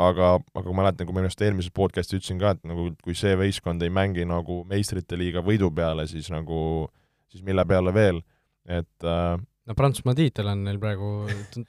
[0.01, 3.15] aga, aga ma mäletan, kui ma minu arust eelmises podcastis ütlesin ka, et nagu kui
[3.19, 6.89] see võistkond ei mängi nagu meistrite liiga võidu peale, siis nagu,
[7.31, 8.23] siis mille peale veel,
[8.65, 9.37] et äh,
[9.69, 11.13] no Prantsusmaa tiitel on neil praegu,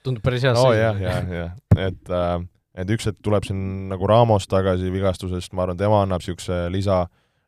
[0.02, 1.54] tundub päris hea no jah, jah, jah,
[1.84, 2.38] et äh,
[2.74, 7.04] et üks hetk tuleb siin nagu Ramos tagasi vigastusest, ma arvan, tema annab niisuguse lisa,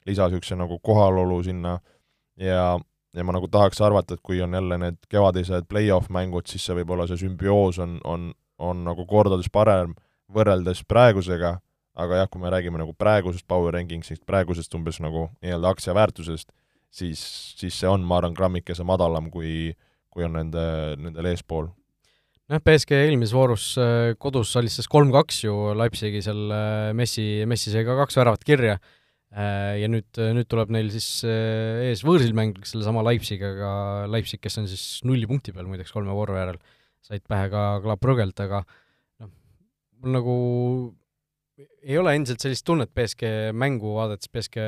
[0.07, 1.77] lisa niisuguse nagu kohalolu sinna
[2.41, 2.79] ja,
[3.17, 6.77] ja ma nagu tahaks arvata, et kui on jälle need kevadised play-off mängud, siis see
[6.79, 9.97] võib-olla see sümbioos on, on, on nagu kordades parem
[10.33, 11.57] võrreldes praegusega,
[11.97, 16.53] aga jah, kui me räägime nagu praegusest power rankings'ist, praegusest umbes nagu nii-öelda aktsia väärtusest,
[16.91, 17.23] siis,
[17.59, 19.73] siis see on, ma arvan, grammikese madalam, kui,
[20.13, 20.67] kui on nende,
[21.01, 21.71] nendel eespool.
[22.53, 27.85] Noh, BSG eelmises voorus äh, kodus alistas kolm-kaks ju Leipzigi seal äh, Messi, Messi sai
[27.87, 28.77] ka kaks väravat kirja.
[29.37, 33.71] Äh, ja nüüd, nüüd tuleb neil siis ees võõrsil mäng sellesama Leipzigiga,
[34.11, 36.61] Leipzig, kes on siis nulli punkti peal muideks kolme vooru järel,
[37.05, 38.63] said pähe ka Club Brüggelt, aga
[39.27, 40.37] mul nagu
[41.83, 44.65] ei ole endiselt sellist tunnet BSG mängu vaadates, BSG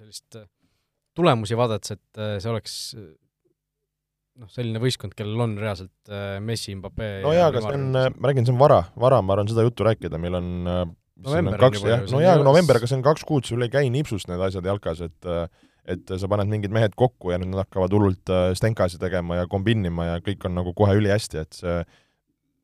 [0.00, 0.38] sellist
[1.16, 2.76] tulemusi vaadates, et see oleks
[4.40, 8.30] noh, selline võistkond, kellel on reaalselt äh, Messi, Mbappe no jaa, aga see on, ma
[8.30, 11.84] räägin, see on vara, vara, ma arvan, seda juttu rääkida, meil on november on kaks,
[11.86, 14.68] jah, no jaa, november, aga see on kaks kuud, sul ei käi nipsust need asjad
[14.72, 15.32] jalkas, et
[15.86, 20.08] et sa paned mingid mehed kokku ja nüüd nad hakkavad hullult stenkasid tegema ja kombinima
[20.08, 21.76] ja kõik on nagu kohe ülihästi, et see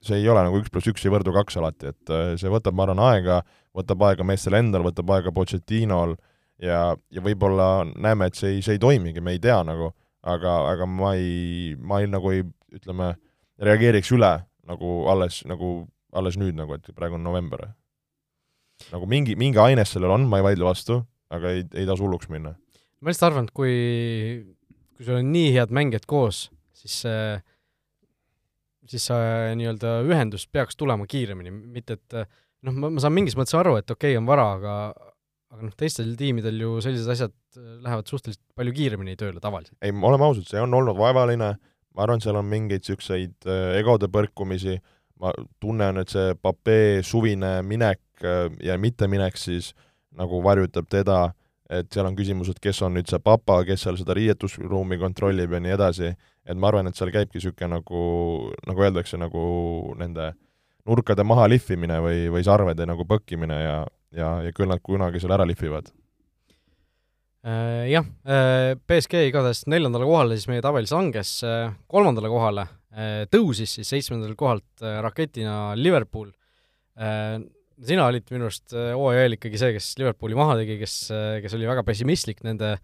[0.03, 2.77] see ei ole nagu üks pluss üks ei võrdu kaks alati, et äh, see võtab,
[2.77, 3.41] ma arvan, aega,
[3.77, 6.17] võtab aega meestel endal, võtab aega Pochettinol
[6.63, 9.93] ja, ja võib-olla näeme, et see ei, see ei toimigi, me ei tea nagu,
[10.23, 12.45] aga, aga ma ei, ma ei nagu ei,
[12.75, 13.13] ütleme,
[13.63, 14.33] reageeriks üle
[14.69, 15.75] nagu alles, nagu
[16.15, 17.69] alles nüüd nagu, et praegu on november.
[18.91, 22.29] nagu mingi, mingi aines sellel on, ma ei vaidle vastu, aga ei, ei tasu hulluks
[22.33, 22.57] minna.
[23.01, 23.75] ma lihtsalt arvan, et kui,
[24.97, 27.43] kui sul on nii head mängijad koos, siis see äh,
[28.91, 32.17] siis see nii-öelda ühendus peaks tulema kiiremini, mitte et
[32.67, 34.75] noh, ma, ma saan mingis mõttes aru, et okei okay,, on vara, aga
[35.53, 37.35] aga noh, teistel tiimidel ju sellised asjad
[37.85, 39.77] lähevad suhteliselt palju kiiremini tööle tavaliselt.
[39.85, 41.53] ei, oleme ausad, see on olnud vaevaline,
[41.93, 44.79] ma arvan, seal on mingeid niisuguseid äh, egode põrkumisi,
[45.21, 45.33] ma
[45.63, 49.73] tunnen, et see Papee suvine minek äh, ja mitteminek siis
[50.17, 51.21] nagu varjutab teda,
[51.73, 55.55] et seal on küsimus, et kes on nüüd see papa, kes seal seda riietusruumi kontrollib
[55.57, 56.13] ja nii edasi.
[56.43, 58.03] Et ma arvan, et seal käibki niisugune nagu,
[58.67, 59.43] nagu öeldakse, nagu
[59.97, 60.33] nende
[60.89, 63.77] nurkade maha lihvimine või, või sarvede nagu põkkimine ja,
[64.17, 65.91] ja, ja küll nad kunagi seal ära lihvivad
[67.43, 67.89] äh,.
[67.93, 73.79] Jah, äh, BSG igatahes neljandale kohale siis meie tabelis langes, äh, kolmandale kohale äh, tõusis
[73.79, 76.31] siis seitsmendalt kohalt raketina Liverpool.
[77.83, 80.97] sina olid minu arust eel ikkagi see, kes Liverpooli maha tegi, kes,
[81.41, 82.83] kes oli väga pessimistlik nende äh,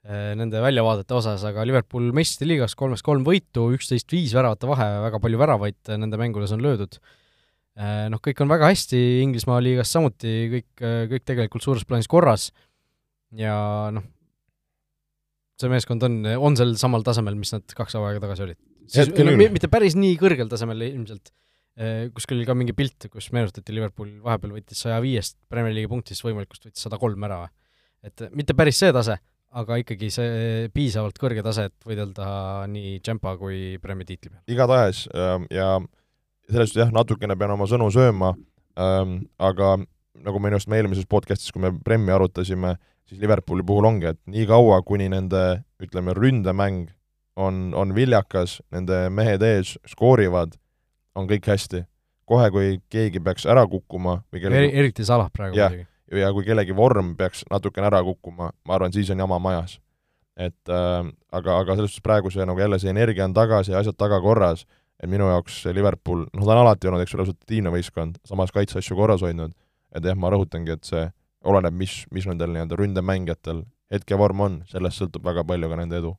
[0.00, 4.86] Äh, nende väljavaadete osas, aga Liverpool meistrite liigas kolmest kolm võitu, üksteist viis väravate vahe,
[5.04, 6.96] väga palju väravaid nende mängudes on löödud.
[7.78, 10.70] Äh, noh, kõik on väga hästi, Inglismaa liigas samuti kõik,
[11.12, 12.48] kõik tegelikult suures plaanis korras
[13.38, 13.54] ja
[13.94, 14.04] noh,
[15.60, 18.58] see meeskond on, on sel samal tasemel, mis nad kaks hooaega tagasi olid.
[19.22, 21.32] no, mitte päris nii kõrgel tasemel ilmselt,
[21.78, 25.92] äh, kuskil oli ka mingi pilt, kus meenutati, Liverpool vahepeal võttis saja viiest Premier League'i
[25.92, 27.44] punktist võimalikust võttis sada kolm ära.
[28.02, 29.18] et mitte päris see tase,
[29.60, 34.42] aga ikkagi see piisavalt kõrge tase, et võidelda nii Champa kui Premi tiitli peal.
[34.48, 35.76] igatahes ähm, ja
[36.52, 38.34] selles suhtes jah, natukene pean oma sõnu sööma,
[38.80, 39.76] ähm, aga
[40.20, 42.76] nagu minu arust me eelmises podcastis, kui me Premi arutasime,
[43.08, 46.90] siis Liverpooli puhul ongi, et nii kaua, kuni nende ütleme, ründemäng
[47.40, 50.58] on, on viljakas, nende mehed ees skoorivad,
[51.16, 51.86] on kõik hästi.
[52.30, 54.66] kohe, kui keegi peaks ära kukkuma või kellegi...
[54.68, 55.88] er, eriti Salah praegu muidugi
[56.18, 59.78] ja kui kellegi vorm peaks natukene ära kukkuma, ma arvan, siis on jama majas.
[60.40, 63.80] et äh, aga, aga selles suhtes praegu see nagu jälle see energia on tagasi ja
[63.82, 64.64] asjad tagakorras,
[65.00, 68.96] et minu jaoks Liverpool, noh, ta on alati olnud, eks ole, resultatiivne võistkond, samas kaitseasju
[68.98, 69.54] korras hoidnud,
[69.96, 71.06] et jah, ma rõhutangi, et see
[71.48, 76.12] oleneb, mis, mis nendel nii-öelda ründemängijatel hetkevorm on, sellest sõltub väga palju ka nende edu.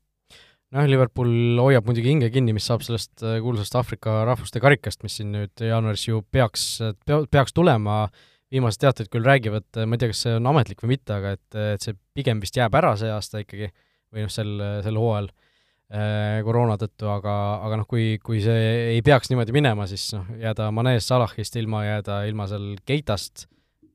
[0.71, 5.19] Noh, Liverpool hoiab muidugi hinge kinni, mis saab sellest äh, kuulsast Aafrika rahvuste karikast, mis
[5.19, 6.65] siin nüüd jaanuaris ju peaks,
[7.05, 8.05] peaks tulema.
[8.07, 11.35] Äh, viimased teated küll räägivad, ma ei tea, kas see on ametlik või mitte, aga
[11.37, 13.69] et, et see pigem vist jääb ära see aasta ikkagi
[14.11, 14.51] või noh, sel,
[14.83, 15.29] sel hooajal.
[15.31, 15.50] äh,
[15.91, 17.33] koroona tõttu, aga,
[17.67, 21.83] aga noh, kui, kui see ei peaks niimoodi minema, siis noh, jääda Manest, Salahist ilma,
[21.83, 23.47] jääda ilma seal Keitast,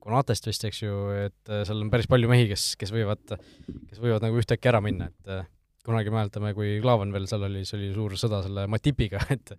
[0.07, 3.33] Konatest vist, eks ju, et äh, seal on päris palju mehi, kes, kes võivad,
[3.89, 5.41] kes võivad nagu ühtäkki ära minna, et äh,
[5.87, 9.57] kunagi mäletame, kui Klaavan veel seal oli, siis oli suur sõda selle Matipiga, et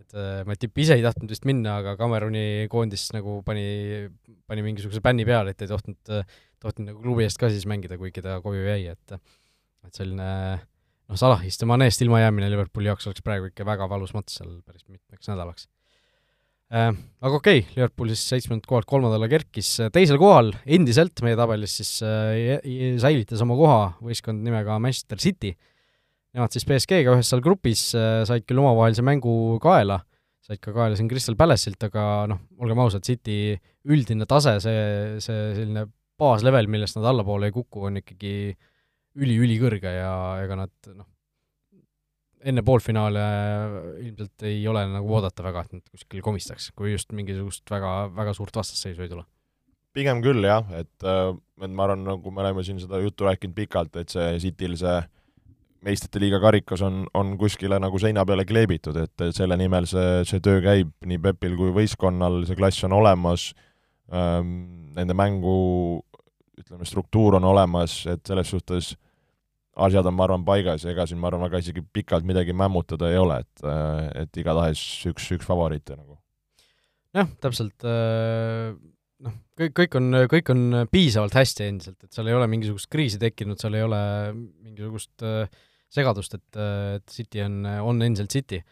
[0.00, 4.08] et Matip ise ei tahtnud vist minna, aga Kameruni koondis nagu pani,
[4.48, 6.24] pani mingisuguse bänni peale, et ei tohtinud,
[6.64, 9.18] tohtinud nagu klubi eest ka siis mängida, kuigi ta koju jäi, et
[9.84, 10.30] et selline
[11.10, 14.86] noh, Salahist ja Manest ilmajäämine Liverpooli jaoks oleks praegu ikka väga valus mats seal päris
[14.86, 15.66] mitmeks nädalaks
[16.70, 16.92] äh,.
[17.20, 21.96] Aga okei okay,, Liverpool siis seitsmendalt kohalt kolmandale kerkis, teisel kohal endiselt meie tabelis siis
[22.06, 22.62] äh,
[23.02, 25.54] säilitas oma koha võistkond nimega Manchester City,
[26.36, 30.00] nemad siis BSG-ga ühes seal grupis äh, said küll omavahelise mängu kaela,
[30.46, 33.56] said ka kaela siin Crystal Palace'ilt, aga noh, olgem ausad, City
[33.90, 35.88] üldine tase, see, see selline
[36.20, 38.34] baaslevel, millest nad allapoole ei kuku, on ikkagi
[39.18, 40.12] üli-ülikõrge ja
[40.44, 41.08] ega nad noh,
[42.40, 43.24] enne poolfinaale
[44.06, 48.34] ilmselt ei ole nagu oodata väga, et nad kuskil komistaks, kui just mingisugust väga, väga
[48.36, 49.26] suurt vastasseisu ei tule.
[49.92, 51.32] pigem küll jah, et, äh,
[51.64, 55.00] et ma arvan, nagu me oleme siin seda juttu rääkinud pikalt, et see Cityl see
[55.82, 60.42] meistrite liiga karikas on, on kuskile nagu seina peale kleebitud, et selle nimel see, see
[60.44, 63.50] töö käib nii Pepil kui võistkonnal, see klass on olemas
[64.12, 65.56] ähm,, nende mängu
[66.62, 69.10] ütleme, struktuur on olemas, et selles suhtes äh,
[69.78, 73.10] asjad on, ma arvan, paigas ja ega siin, ma arvan, väga isegi pikalt midagi mämmutada
[73.10, 73.66] ei ole, et,
[74.24, 74.80] et igatahes
[75.10, 76.18] üks, üks favoriite nagu.
[77.16, 78.74] jah, täpselt, äh,
[79.26, 83.20] noh, kõik, kõik on, kõik on piisavalt hästi endiselt, et seal ei ole mingisugust kriisi
[83.22, 84.02] tekkinud, seal ei ole
[84.34, 85.46] mingisugust äh,
[85.90, 86.60] segadust, et,
[86.98, 88.62] et City on, on endiselt City.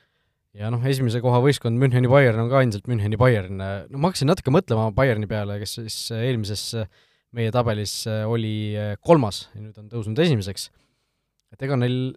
[0.59, 4.31] ja noh, esimese koha võistkond Müncheni Bayern on ka endiselt Müncheni Bayern, no ma hakkasin
[4.31, 6.73] natuke mõtlema Bayerni peale, kes siis eelmises
[7.37, 8.73] meie tabelis oli
[9.05, 10.71] kolmas ja nüüd on tõusnud esimeseks.
[11.53, 12.15] Et ega neil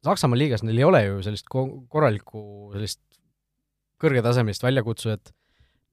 [0.00, 3.02] Saksamaa liigas neil ei ole ju sellist ko-, korralikku sellist
[4.00, 5.32] kõrgetasemelist väljakutsujat,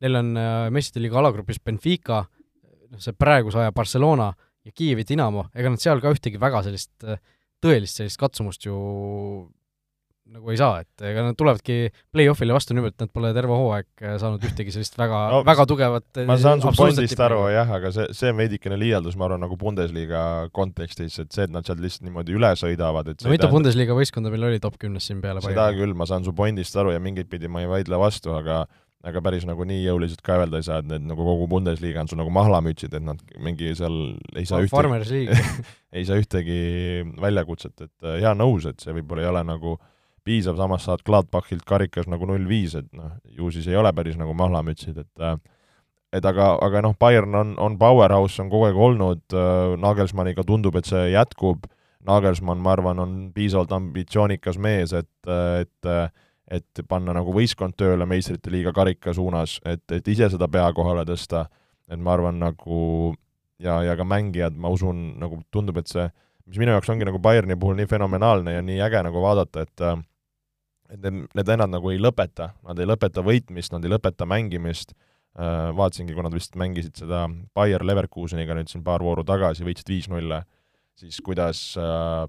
[0.04, 2.22] neil on äh, meistrite liiga alagrupis Benfica,
[2.88, 4.30] noh see praeguse aja Barcelona
[4.64, 7.20] ja Kiievi Dinamo, ega nad seal ka ühtegi väga sellist äh,
[7.64, 8.78] tõelist sellist katsumust ju
[10.34, 14.04] nagu ei saa, et ega nad tulevadki play-off'ile vastu niimoodi, et nad pole terve hooaeg
[14.04, 17.92] äh, saanud ühtegi sellist väga no,, väga tugevat ma saan su pointist aru jah, aga
[17.96, 20.24] see, see on veidikene liialdus, ma arvan, nagu Bundesliga
[20.56, 24.34] kontekstis, et see, et nad sealt lihtsalt niimoodi üle sõidavad, et no mitu Bundesliga võistkonda
[24.34, 27.32] meil oli top kümnes siin peale seda küll, ma saan su pointist aru ja mingit
[27.32, 28.66] pidi ma ei vaidle vastu, aga
[29.08, 32.10] aga päris nagu nii jõuliselt ka öelda ei saa, et need nagu kogu Bundesliga on
[32.12, 35.28] sul nagu mahlamütsid, et nad mingi seal ei saa ühtegi
[35.98, 36.58] ei saa ühtegi
[37.22, 39.94] väljakutset, et jaa, nõus, et see võib-olla ei ole nagu äh,
[40.28, 44.20] piisav, samas saad Gladbachilt karikas nagu null viis, et noh, ju siis ei ole päris
[44.20, 45.38] nagu mahlamütsid, et äh,
[46.16, 50.78] et aga, aga noh, Bayern on, on powerhouse, on kogu aeg olnud äh,, Nagelsmanniga tundub,
[50.80, 51.68] et see jätkub,
[52.08, 55.12] Nagelsmann, ma arvan, on piisavalt ambitsioonikas mees, et,
[55.60, 55.92] et
[56.48, 61.04] et panna nagu võistkond tööle meistrite liiga karika suunas, et, et ise seda pea kohale
[61.08, 61.42] tõsta,
[61.92, 62.78] et ma arvan nagu
[63.60, 66.06] ja, ja ka mängijad, ma usun, nagu tundub, et see,
[66.48, 69.84] mis minu jaoks ongi nagu Bayerni puhul nii fenomenaalne ja nii äge nagu vaadata, et
[69.84, 70.00] äh,
[70.94, 74.94] et need, need vennad nagu ei lõpeta, nad ei lõpeta võitmist, nad ei lõpeta mängimist,
[75.38, 77.26] äh, vaatasingi, kui nad vist mängisid seda
[77.58, 80.44] Bayer Leverkuseniga nüüd siin paar vooru tagasi, võitsid viis-nulle,
[80.98, 82.28] siis kuidas äh,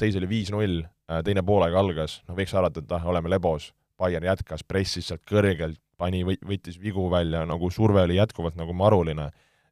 [0.00, 0.80] seis oli viis-null,
[1.10, 5.26] äh, teine poolaeg algas, noh võiks arvata, et ah, oleme lebos, Bayer jätkas, pressis sealt
[5.28, 9.30] kõrgelt, pani, võttis vigu välja, nagu surve oli jätkuvalt nagu maruline.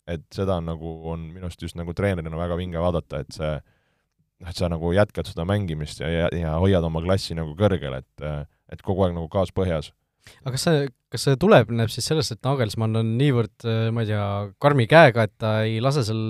[0.08, 3.50] et seda on nagu, on minu arust just nagu treenerina väga vinge vaadata, et see
[4.42, 8.00] noh, et sa nagu jätkad seda mängimist ja, ja, ja hoiad oma klassi nagu kõrgel,
[8.00, 8.28] et
[8.68, 9.92] et kogu aeg nagu gaas põhjas.
[10.42, 13.64] aga kas see, kas see tuleneb siis sellest, et Nagelsmann on niivõrd,
[13.96, 14.24] ma ei tea,
[14.60, 16.20] karmi käega, et ta ei lase seal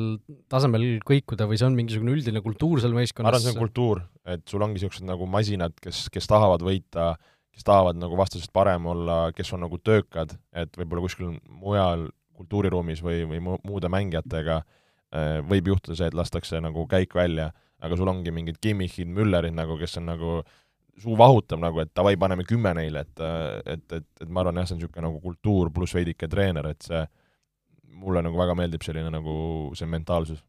[0.51, 3.27] tasemel kõikuda või see on mingisugune üldine kultuur seal võistkonnas?
[3.27, 4.05] ma arvan, see on kultuur,
[4.37, 7.17] et sul ongi niisugused nagu masinad, kes, kes tahavad võita,
[7.51, 12.07] kes tahavad nagu vastasest parem olla, kes on nagu töökad, et võib-olla kuskil mujal
[12.39, 17.51] kultuuriruumis või, või muude mängijatega eh, võib juhtuda see, et lastakse nagu käik välja
[17.85, 20.39] aga sul ongi mingid Kimmichid, Müllerid nagu, kes on nagu
[20.99, 23.25] suu vahutab nagu, et davai, paneme kümme neile, et
[23.75, 26.89] et, et, et ma arvan jah, see on niisugune nagu kultuur pluss veidike treener, et
[26.89, 27.03] see
[27.99, 29.35] mulle nagu väga meeldib selline nagu
[29.79, 30.41] see mentaalsus.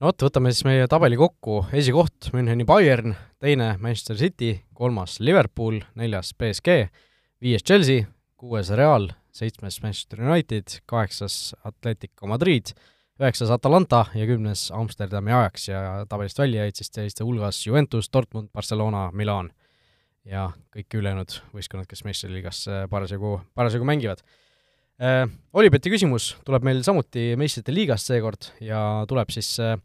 [0.00, 5.80] no vot, võtame siis meie tabeli kokku, esikoht Müncheni Bayern, teine Manchester City, kolmas Liverpool,
[5.96, 6.82] neljas BSG,
[7.40, 8.04] viies Chelsea,
[8.36, 12.72] kuues Real, seitsmes Manchester United, kaheksas Atletico Madrid,
[13.20, 18.50] üheksas Atalanta ja kümnes Amsterdami Ajax ja tabelist välja jäid siis selliste hulgas Juventus, Dortmund,
[18.52, 19.50] Barcelona, Milan
[20.26, 24.22] ja kõik ülejäänud võistkonnad, kes meistriliigas äh, parasjagu, parasjagu mängivad
[25.00, 25.24] äh,.
[25.56, 29.78] Olibeti küsimus tuleb meil samuti meistrite liigast seekord ja tuleb siis, äh,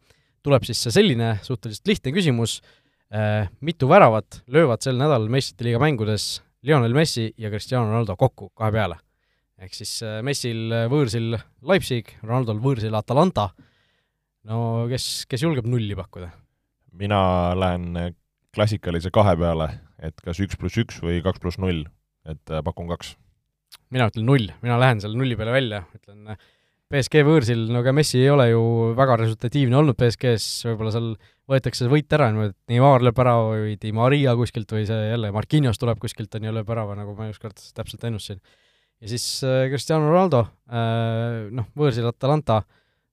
[0.44, 2.60] tuleb siis selline suhteliselt lihtne küsimus
[3.14, 8.52] äh,, mitu väravat löövad sel nädalal meistrite liiga mängudes Lionel Messi ja Cristiano Ronaldo kokku
[8.58, 9.00] kahe peale?
[9.62, 9.94] Ehk siis
[10.26, 11.36] Messil võõrsil
[11.70, 13.52] Leipzig, Ronaldol võõrsil Atalanta.
[14.50, 16.32] no kes, kes julgeb nulli pakkuda?
[16.92, 17.22] mina
[17.56, 18.16] lähen
[18.56, 19.70] klassikalise kahe peale,
[20.04, 21.86] et kas üks pluss üks või kaks pluss null,
[22.28, 23.16] et pakun kaks.
[23.94, 26.36] mina ütlen null, mina lähen selle nulli peale välja, ütlen
[26.92, 28.64] BSG võõrsil, no ega Messi ei ole ju
[28.98, 31.14] väga resultatiivne olnud BSG-s, võib-olla seal
[31.52, 35.06] võetakse see võit ära niimoodi, et Neimar lööb ära või Di Maria kuskilt või see
[35.08, 38.44] jälle Marquinhos tuleb kuskilt, on ju, lööb ära, nagu ma ükskord täpselt ennustasin.
[39.02, 42.62] Ja siis äh, Cristiano Ronaldo äh,, noh, võõrsil Atalanta,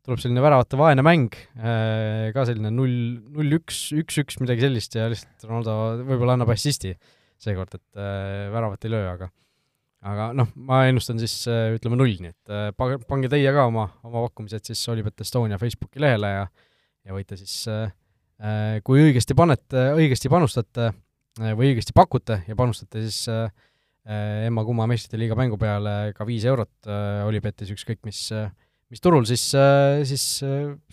[0.05, 5.09] tuleb selline väravate vaene mäng äh,, ka selline null, null üks, üks-üks, midagi sellist ja
[5.11, 6.95] lihtsalt Ronaldo võib-olla annab assisti
[7.39, 9.33] seekord, et äh, väravat ei löö, aga
[10.07, 13.89] aga noh, ma ennustan siis äh, ütleme null, nii et äh, pange teie ka oma,
[14.07, 16.45] oma pakkumised siis Olipet Estonia Facebooki lehele ja
[17.09, 17.89] ja võite siis, äh,
[18.85, 20.93] kui õigesti panete, õigesti panustate
[21.39, 23.25] või õigesti pakute ja panustate, siis
[24.09, 26.89] emma-kumma meistrite liiga mängu peale ka viis eurot
[27.29, 28.23] Olipetis, ükskõik mis,
[28.89, 29.45] mis turul, siis,
[30.09, 30.25] siis,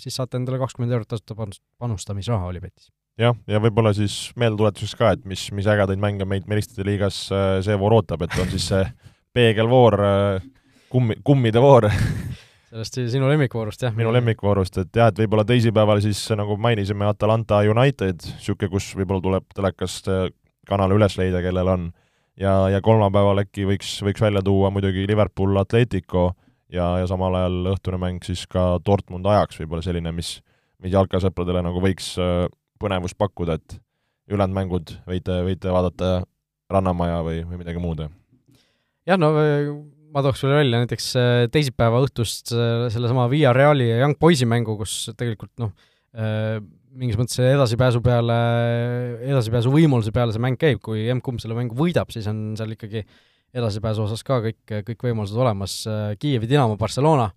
[0.04, 1.38] siis saate endale kakskümmend eurot tasuta
[1.80, 6.88] panustamisraha Olipetis jah, ja võib-olla siis meeldetuletuseks ka, et mis, mis ägedaid mänge meid Meristajate
[6.88, 8.84] liigas äh, see voor ootab, et on siis see
[9.36, 10.48] peegelvoor, äh,
[10.92, 11.90] kummi, kummide voor
[12.76, 13.96] sellest sinu lemmikvoorust, jah?
[13.96, 19.24] minu lemmikvoorust, et jah, et võib-olla teisipäeval siis nagu mainisime, Atalanta United, niisugune, kus võib-olla
[19.24, 20.28] tuleb telekast äh,
[20.68, 21.92] kanal üles leida, kellel on,
[22.42, 26.32] ja, ja kolmapäeval äkki võiks, võiks välja tuua muidugi Liverpool Atletico
[26.72, 30.38] ja, ja samal ajal õhtune mäng siis ka Dortmund ajaks võib-olla selline, mis,
[30.84, 32.14] mis jalkasõpradele nagu võiks
[32.82, 33.80] põnevust pakkuda, et
[34.32, 36.14] ülejäänud mängud võite, võite vaadata
[36.72, 38.08] Rannamaja või, või midagi muud?
[39.06, 39.32] jah, no
[40.16, 44.48] ma tooks veel välja näiteks äh, teisipäeva õhtust äh, sellesama Via Reali ja Young Boysi
[44.50, 48.36] mängu, kus tegelikult noh, äh, mingis mõttes edasipääsu peale,
[49.28, 53.04] edasipääsu võimaluse peale see mäng käib, kui M-kumb selle mängu võidab, siis on seal ikkagi
[53.56, 55.82] edasipääsu osas ka kõik, kõik võimalused olemas,
[56.20, 57.30] Kiievi Dinamo, Barcelona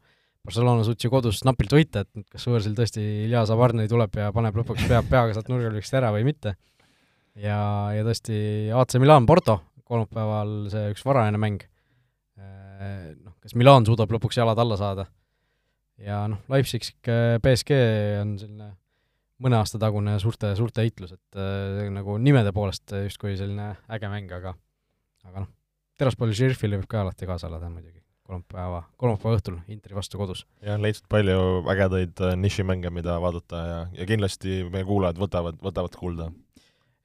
[0.49, 4.57] Barcelona suutis ju kodus napilt võita, et kas võõrsil tõesti Ilja Zavarnai tuleb ja paneb
[4.57, 6.55] lõpuks pea, peaga sealt nurgalöögist ära või mitte.
[7.37, 7.59] ja,
[7.93, 8.39] ja tõesti
[8.72, 11.66] AC Milan Porto, kolmapäeval see üks varajane mäng,
[12.41, 15.09] äh, noh, kas Milan suudab lõpuks jalad alla saada.
[16.05, 16.90] Ja noh, Leipzig,
[17.42, 17.78] BSG
[18.22, 18.72] on selline
[19.42, 24.32] mõne aasta tagune suurte, suurte heitlus, et äh, nagu nimede poolest justkui selline äge mäng,
[24.34, 24.57] aga
[25.28, 25.55] aga noh,
[25.99, 30.44] Teraspoli Sheriffile võib ka alati kaasa elada muidugi kolmapäeva, kolmapäeva õhtul Interi vastu kodus.
[30.64, 35.96] jah, leidsid palju ägedaid äh, nišimänge, mida vaadata ja, ja kindlasti meie kuulajad võtavad, võtavad
[35.99, 36.28] kuulda.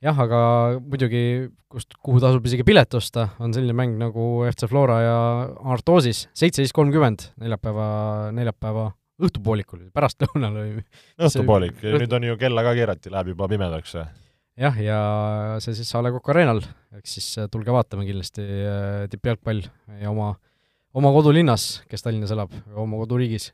[0.03, 0.39] Jah, aga
[0.81, 1.23] muidugi,
[1.71, 5.17] kust, kuhu tasub isegi pilet osta, on selline mäng nagu FC Flora ja
[5.73, 7.87] Artosis, seitseteist kolmkümmend neljapäeva,
[8.35, 8.89] neljapäeva
[9.23, 10.85] õhtupoolikul, pärastlõunal või
[11.27, 13.95] õhtupoolik, nüüd on ju kella ka keerati, läheb juba pimedaks.
[14.59, 14.97] jah, ja
[15.63, 16.63] see siis A Le Coq Arena'l,
[16.99, 19.63] eks siis äh, tulge vaatama kindlasti äh, tippjalgpall
[20.01, 20.33] ja oma
[20.93, 23.51] oma kodulinnas, kes Tallinnas elab, oma koduriigis.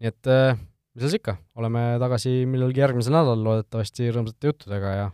[0.00, 0.56] nii et äh,
[0.94, 5.10] mis seal ikka, oleme tagasi millalgi järgmisel nädalal loodetavasti rõõmsate juttudega ja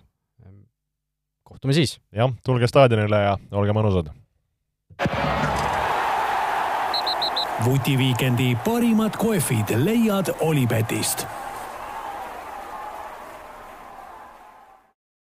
[1.51, 1.99] kohtume siis.
[2.15, 4.11] jah, tulge staadionile ja olge mõnusad.
[7.65, 11.27] vutiviikendi parimad kohvid leiad Olipetist